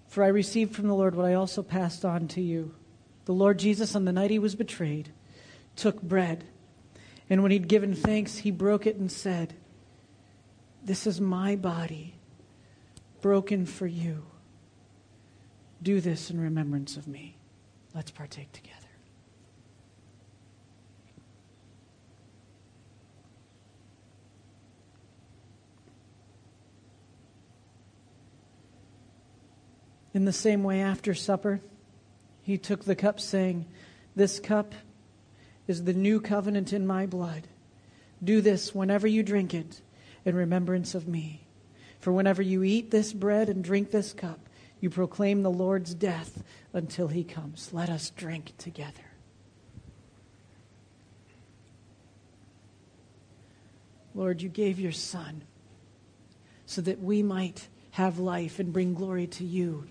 [0.08, 2.74] for I received from the Lord what I also passed on to you.
[3.24, 5.10] The Lord Jesus, on the night he was betrayed,
[5.76, 6.44] took bread,
[7.30, 9.54] and when he'd given thanks, he broke it and said,
[10.84, 12.12] This is my body,
[13.22, 14.26] broken for you.
[15.82, 17.38] Do this in remembrance of me.
[17.94, 18.79] Let's partake together.
[30.12, 31.60] In the same way, after supper,
[32.42, 33.66] he took the cup, saying,
[34.16, 34.74] This cup
[35.68, 37.46] is the new covenant in my blood.
[38.22, 39.80] Do this whenever you drink it
[40.24, 41.46] in remembrance of me.
[42.00, 44.40] For whenever you eat this bread and drink this cup,
[44.80, 46.42] you proclaim the Lord's death
[46.72, 47.70] until he comes.
[47.72, 48.92] Let us drink together.
[54.14, 55.42] Lord, you gave your Son
[56.66, 59.86] so that we might have life and bring glory to you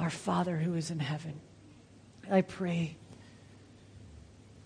[0.00, 1.40] our Father who is in heaven.
[2.30, 2.96] I pray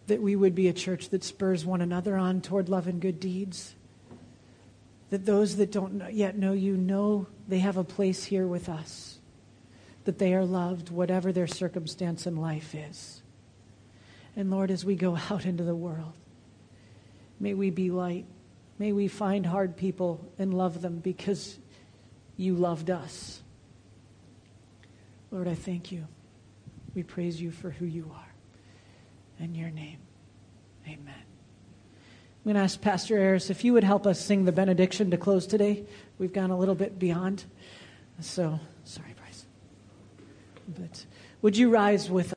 [0.06, 3.18] that we would be a church that spurs one another on toward love and good
[3.20, 3.74] deeds.
[5.10, 9.18] That those that don't yet know you know they have a place here with us.
[10.04, 13.22] That they are loved, whatever their circumstance in life is.
[14.36, 16.14] And Lord, as we go out into the world,
[17.40, 18.26] may we be light.
[18.78, 21.58] May we find hard people and love them because
[22.36, 23.40] you loved us.
[25.34, 26.06] Lord, I thank you.
[26.94, 29.44] We praise you for who you are.
[29.44, 29.98] In your name,
[30.86, 31.08] amen.
[31.08, 35.16] I'm going to ask Pastor Harris if you would help us sing the benediction to
[35.16, 35.86] close today.
[36.20, 37.46] We've gone a little bit beyond.
[38.20, 39.44] So, sorry, Bryce.
[40.68, 41.04] But
[41.42, 42.32] would you rise with